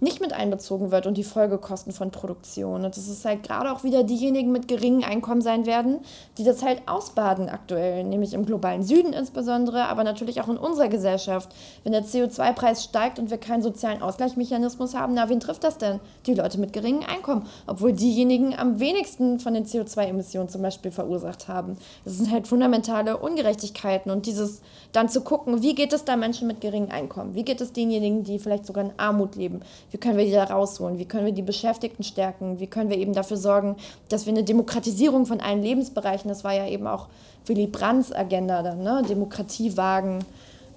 nicht 0.00 0.20
mit 0.20 0.32
einbezogen 0.32 0.90
wird 0.90 1.06
und 1.06 1.16
die 1.16 1.24
Folgekosten 1.24 1.92
von 1.92 2.10
Produktion. 2.10 2.84
Und 2.84 2.96
das 2.96 3.08
ist 3.08 3.24
halt 3.24 3.42
gerade 3.42 3.70
auch 3.70 3.84
wieder 3.84 4.02
diejenigen 4.02 4.50
mit 4.50 4.66
geringen 4.66 5.04
Einkommen 5.04 5.42
sein 5.42 5.66
werden, 5.66 6.00
die 6.38 6.44
das 6.44 6.62
halt 6.62 6.82
ausbaden 6.86 7.48
aktuell, 7.50 8.04
nämlich 8.04 8.32
im 8.32 8.46
globalen 8.46 8.82
Süden 8.82 9.12
insbesondere, 9.12 9.84
aber 9.84 10.02
natürlich 10.02 10.40
auch 10.40 10.48
in 10.48 10.56
unserer 10.56 10.88
Gesellschaft. 10.88 11.54
Wenn 11.84 11.92
der 11.92 12.04
CO2-Preis 12.04 12.82
steigt 12.82 13.18
und 13.18 13.30
wir 13.30 13.38
keinen 13.38 13.62
sozialen 13.62 14.02
Ausgleichsmechanismus 14.02 14.94
haben, 14.94 15.14
na, 15.14 15.28
wen 15.28 15.40
trifft 15.40 15.64
das 15.64 15.76
denn? 15.78 16.00
Die 16.26 16.34
Leute 16.34 16.58
mit 16.58 16.72
geringen 16.72 17.04
Einkommen, 17.04 17.46
obwohl 17.66 17.92
diejenigen 17.92 18.58
am 18.58 18.80
wenigsten 18.80 19.38
von 19.38 19.52
den 19.52 19.66
CO2-Emissionen 19.66 20.48
zum 20.48 20.62
Beispiel 20.62 20.90
verursacht 20.90 21.48
haben. 21.48 21.76
Das 22.04 22.16
sind 22.16 22.30
halt 22.30 22.48
fundamentale 22.48 23.18
Ungerechtigkeiten 23.18 24.10
und 24.10 24.26
dieses 24.26 24.62
dann 24.92 25.08
zu 25.08 25.20
gucken, 25.20 25.62
wie 25.62 25.74
geht 25.74 25.92
es 25.92 26.04
da 26.04 26.16
Menschen 26.16 26.48
mit 26.48 26.60
geringen 26.60 26.90
Einkommen? 26.90 27.34
Wie 27.34 27.44
geht 27.44 27.60
es 27.60 27.72
denjenigen, 27.72 28.24
die 28.24 28.38
vielleicht 28.38 28.66
sogar 28.66 28.84
in 28.84 28.92
Armut 28.96 29.36
leben? 29.36 29.60
Wie 29.90 29.98
können 29.98 30.18
wir 30.18 30.24
die 30.24 30.32
da 30.32 30.44
rausholen? 30.44 30.98
Wie 30.98 31.04
können 31.04 31.26
wir 31.26 31.32
die 31.32 31.42
Beschäftigten 31.42 32.04
stärken? 32.04 32.60
Wie 32.60 32.66
können 32.66 32.90
wir 32.90 32.98
eben 32.98 33.12
dafür 33.12 33.36
sorgen, 33.36 33.76
dass 34.08 34.26
wir 34.26 34.32
eine 34.32 34.44
Demokratisierung 34.44 35.26
von 35.26 35.40
allen 35.40 35.62
Lebensbereichen, 35.62 36.28
das 36.28 36.44
war 36.44 36.54
ja 36.54 36.66
eben 36.66 36.86
auch 36.86 37.08
Willy 37.46 37.66
Brandts 37.66 38.12
Agenda 38.12 38.62
dann, 38.62 38.82
ne? 38.82 39.02
Demokratie 39.08 39.76
wagen 39.76 40.24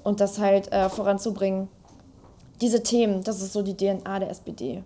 und 0.04 0.20
das 0.20 0.40
halt 0.40 0.72
äh, 0.72 0.90
voranzubringen. 0.90 1.68
Diese 2.62 2.82
Themen, 2.82 3.24
das 3.24 3.42
ist 3.42 3.54
so 3.54 3.62
die 3.62 3.76
DNA 3.76 4.20
der 4.20 4.30
SPD. 4.30 4.84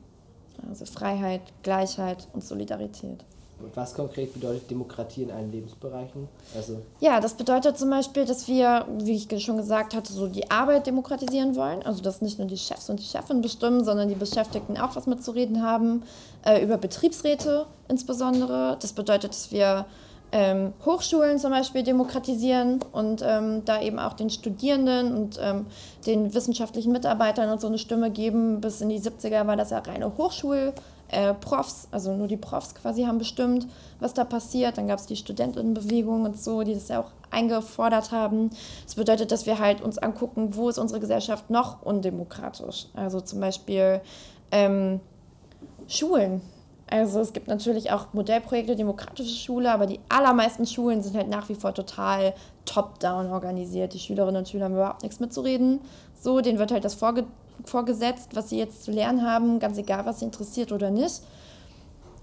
Also 0.67 0.85
Freiheit, 0.85 1.41
Gleichheit 1.63 2.27
und 2.33 2.43
Solidarität. 2.43 3.23
Und 3.59 3.75
was 3.75 3.93
konkret 3.93 4.33
bedeutet 4.33 4.69
Demokratie 4.69 5.23
in 5.23 5.31
allen 5.31 5.51
Lebensbereichen? 5.51 6.27
Also 6.55 6.79
ja, 6.99 7.19
das 7.19 7.33
bedeutet 7.33 7.77
zum 7.77 7.89
Beispiel, 7.89 8.25
dass 8.25 8.47
wir, 8.47 8.85
wie 8.99 9.15
ich 9.15 9.43
schon 9.43 9.57
gesagt 9.57 9.95
hatte, 9.95 10.13
so 10.13 10.27
die 10.27 10.49
Arbeit 10.51 10.85
demokratisieren 10.85 11.55
wollen. 11.55 11.81
Also 11.83 12.03
dass 12.03 12.21
nicht 12.21 12.37
nur 12.37 12.47
die 12.47 12.57
Chefs 12.57 12.89
und 12.89 12.99
die 12.99 13.05
Chefin 13.05 13.41
bestimmen, 13.41 13.83
sondern 13.83 14.09
die 14.09 14.15
Beschäftigten 14.15 14.77
auch 14.77 14.95
was 14.95 15.07
mitzureden 15.07 15.63
haben. 15.63 16.03
Äh, 16.45 16.63
über 16.63 16.77
Betriebsräte 16.77 17.65
insbesondere. 17.87 18.77
Das 18.79 18.93
bedeutet, 18.93 19.31
dass 19.31 19.51
wir 19.51 19.85
ähm, 20.31 20.73
Hochschulen 20.85 21.39
zum 21.39 21.51
Beispiel 21.51 21.83
demokratisieren 21.83 22.79
und 22.91 23.23
ähm, 23.25 23.63
da 23.65 23.81
eben 23.81 23.97
auch 23.97 24.13
den 24.13 24.29
Studierenden 24.29 25.15
und 25.15 25.39
ähm, 25.41 25.65
den 26.05 26.33
wissenschaftlichen 26.33 26.91
Mitarbeitern 26.91 27.49
und 27.49 27.61
so 27.61 27.67
eine 27.67 27.77
Stimme 27.77 28.11
geben. 28.11 28.61
Bis 28.61 28.81
in 28.81 28.89
die 28.89 28.99
70er 28.99 29.47
war 29.47 29.55
das 29.55 29.71
ja 29.71 29.79
reine 29.79 30.11
Hochschul- 30.17 30.73
äh, 31.09 31.33
Profs, 31.33 31.87
also 31.91 32.13
nur 32.15 32.27
die 32.27 32.37
Profs 32.37 32.75
quasi 32.75 33.03
haben 33.03 33.17
bestimmt, 33.17 33.67
was 33.99 34.13
da 34.13 34.23
passiert. 34.23 34.77
Dann 34.77 34.87
gab 34.87 34.99
es 34.99 35.05
die 35.05 35.15
Studentinnenbewegung 35.15 36.25
und 36.25 36.39
so, 36.39 36.63
die 36.63 36.73
das 36.73 36.87
ja 36.89 36.99
auch 36.99 37.11
eingefordert 37.31 38.11
haben. 38.11 38.49
Das 38.85 38.95
bedeutet, 38.95 39.31
dass 39.31 39.45
wir 39.45 39.59
halt 39.59 39.81
uns 39.81 39.97
angucken, 39.97 40.55
wo 40.55 40.69
ist 40.69 40.77
unsere 40.77 40.99
Gesellschaft 40.99 41.49
noch 41.49 41.81
undemokratisch. 41.81 42.87
Also 42.93 43.21
zum 43.21 43.39
Beispiel 43.39 44.01
ähm, 44.51 44.99
Schulen. 45.87 46.41
Also 46.89 47.19
es 47.19 47.33
gibt 47.33 47.49
natürlich 47.49 47.91
auch 47.91 48.13
Modellprojekte, 48.13 48.77
demokratische 48.77 49.35
Schule, 49.35 49.73
aber 49.73 49.87
die 49.87 49.99
allermeisten 50.07 50.65
Schulen 50.65 51.01
sind 51.01 51.17
halt 51.17 51.27
nach 51.27 51.49
wie 51.49 51.55
vor 51.55 51.73
total 51.73 52.33
top-down 52.63 53.27
organisiert. 53.27 53.93
Die 53.93 53.99
Schülerinnen 53.99 54.37
und 54.37 54.49
Schüler 54.49 54.65
haben 54.65 54.75
überhaupt 54.75 55.03
nichts 55.03 55.19
mitzureden. 55.19 55.81
So, 56.19 56.39
denen 56.39 56.59
wird 56.59 56.71
halt 56.71 56.85
das 56.85 56.95
vorge 56.95 57.25
vorgesetzt, 57.65 58.29
was 58.33 58.49
sie 58.49 58.57
jetzt 58.57 58.83
zu 58.83 58.91
lernen 58.91 59.23
haben, 59.23 59.59
ganz 59.59 59.77
egal, 59.77 60.05
was 60.05 60.19
sie 60.19 60.25
interessiert 60.25 60.71
oder 60.71 60.89
nicht. 60.89 61.21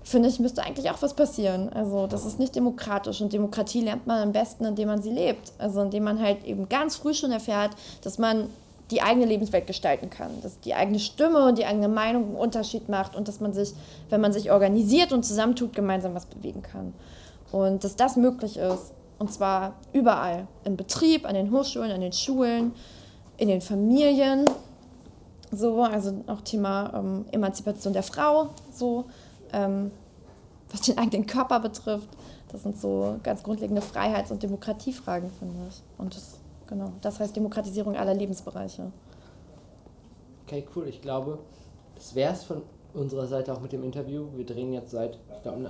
Finde 0.03 0.29
ich, 0.29 0.39
müsste 0.39 0.63
eigentlich 0.63 0.91
auch 0.91 1.01
was 1.01 1.15
passieren. 1.15 1.71
Also 1.71 2.07
das 2.07 2.27
ist 2.27 2.39
nicht 2.39 2.55
demokratisch 2.55 3.23
und 3.23 3.33
Demokratie 3.33 3.81
lernt 3.81 4.07
man 4.07 4.23
am 4.23 4.33
besten, 4.33 4.65
indem 4.65 4.89
man 4.89 5.03
sie 5.03 5.11
lebt. 5.11 5.53
Also 5.59 5.81
indem 5.81 6.05
man 6.05 6.21
halt 6.21 6.45
eben 6.45 6.69
ganz 6.69 6.97
früh 6.97 7.15
schon 7.15 7.33
erfährt, 7.33 7.71
dass 8.03 8.19
man 8.19 8.49
die 8.91 9.01
eigene 9.01 9.25
Lebenswelt 9.25 9.67
gestalten 9.67 10.11
kann, 10.11 10.31
dass 10.43 10.61
die 10.61 10.75
eigene 10.75 10.99
Stimme 10.99 11.47
und 11.47 11.57
die 11.57 11.65
eigene 11.65 11.89
Meinung 11.89 12.25
einen 12.25 12.37
Unterschied 12.37 12.89
macht 12.89 13.17
und 13.17 13.29
dass 13.29 13.41
man 13.41 13.55
sich, 13.55 13.73
wenn 14.11 14.21
man 14.21 14.33
sich 14.33 14.51
organisiert 14.51 15.13
und 15.13 15.25
zusammentut, 15.25 15.75
gemeinsam 15.75 16.15
was 16.15 16.27
bewegen 16.27 16.63
kann. 16.63 16.93
Und 17.51 17.83
dass 17.83 17.97
das 17.97 18.17
möglich 18.17 18.59
ist, 18.59 18.93
und 19.19 19.33
zwar 19.33 19.75
überall, 19.93 20.47
im 20.65 20.77
Betrieb, 20.77 21.27
an 21.27 21.35
den 21.35 21.51
Hochschulen, 21.51 21.91
an 21.93 22.01
den 22.03 22.13
Schulen, 22.13 22.73
in 23.37 23.49
den 23.49 23.61
Familien, 23.61 24.45
so, 25.57 25.83
also 25.83 26.25
auch 26.27 26.41
Thema 26.41 26.93
ähm, 26.95 27.25
Emanzipation 27.33 27.93
der 27.93 28.03
Frau, 28.03 28.51
so, 28.73 29.07
ähm, 29.53 29.91
was 30.71 30.83
den 30.83 30.99
eigenen 30.99 31.27
Körper 31.27 31.61
betrifft. 31.61 32.09
Das 32.51 32.63
sind 32.63 32.79
so 32.79 33.17
ganz 33.23 33.43
grundlegende 33.43 33.83
Freiheits- 33.83 34.31
und 34.31 34.43
Demokratiefragen, 34.43 35.31
finde 35.31 35.57
ich. 35.69 35.83
Und 35.99 36.15
das 36.15 36.39
Genau, 36.67 36.93
das 37.03 37.21
heißt 37.21 37.37
Demokratisierung 37.37 37.97
aller 37.97 38.15
Lebensbereiche. 38.15 38.91
Okay, 40.47 40.67
cool. 40.75 40.89
Ich 40.89 41.01
glaube, 41.01 41.39
das 41.95 42.15
wäre 42.15 42.33
es 42.33 42.45
von 42.45 42.63
unserer 42.95 43.27
Seite 43.27 43.53
auch 43.53 43.61
mit 43.61 43.73
dem 43.73 43.83
Interview. 43.85 44.27
Wir 44.35 44.47
drehen 44.47 44.73
jetzt 44.73 44.91
seit, 44.91 45.19
ich 45.35 45.43
glaube, 45.43 45.69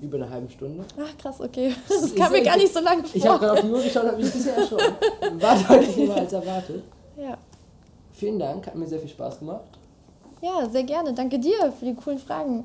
über 0.00 0.16
eine 0.16 0.30
halbe 0.30 0.50
Stunde. 0.50 0.84
Ach, 0.98 1.18
krass, 1.18 1.40
okay. 1.40 1.74
Das, 1.88 2.00
das 2.02 2.14
kam 2.14 2.32
mir 2.32 2.42
gar 2.42 2.56
nicht 2.56 2.72
so 2.72 2.80
lange 2.80 3.02
vor. 3.02 3.16
Ich 3.16 3.26
habe 3.26 3.38
gerade 3.38 3.52
auf 3.52 3.60
die 3.60 3.70
Uhr 3.70 3.82
geschaut 3.82 4.06
habe 4.06 4.16
mich 4.16 4.32
bisher 4.32 4.66
schon. 4.66 4.78
War 4.78 5.56
deutlich 5.56 5.96
mehr 5.96 6.16
als 6.16 6.32
erwartet. 6.32 6.84
Ja. 7.16 7.38
Vielen 8.16 8.38
Dank, 8.38 8.66
hat 8.66 8.74
mir 8.74 8.86
sehr 8.86 8.98
viel 8.98 9.10
Spaß 9.10 9.40
gemacht. 9.40 9.78
Ja, 10.40 10.66
sehr 10.70 10.84
gerne. 10.84 11.12
Danke 11.12 11.38
dir 11.38 11.70
für 11.70 11.84
die 11.84 11.94
coolen 11.94 12.18
Fragen. 12.18 12.64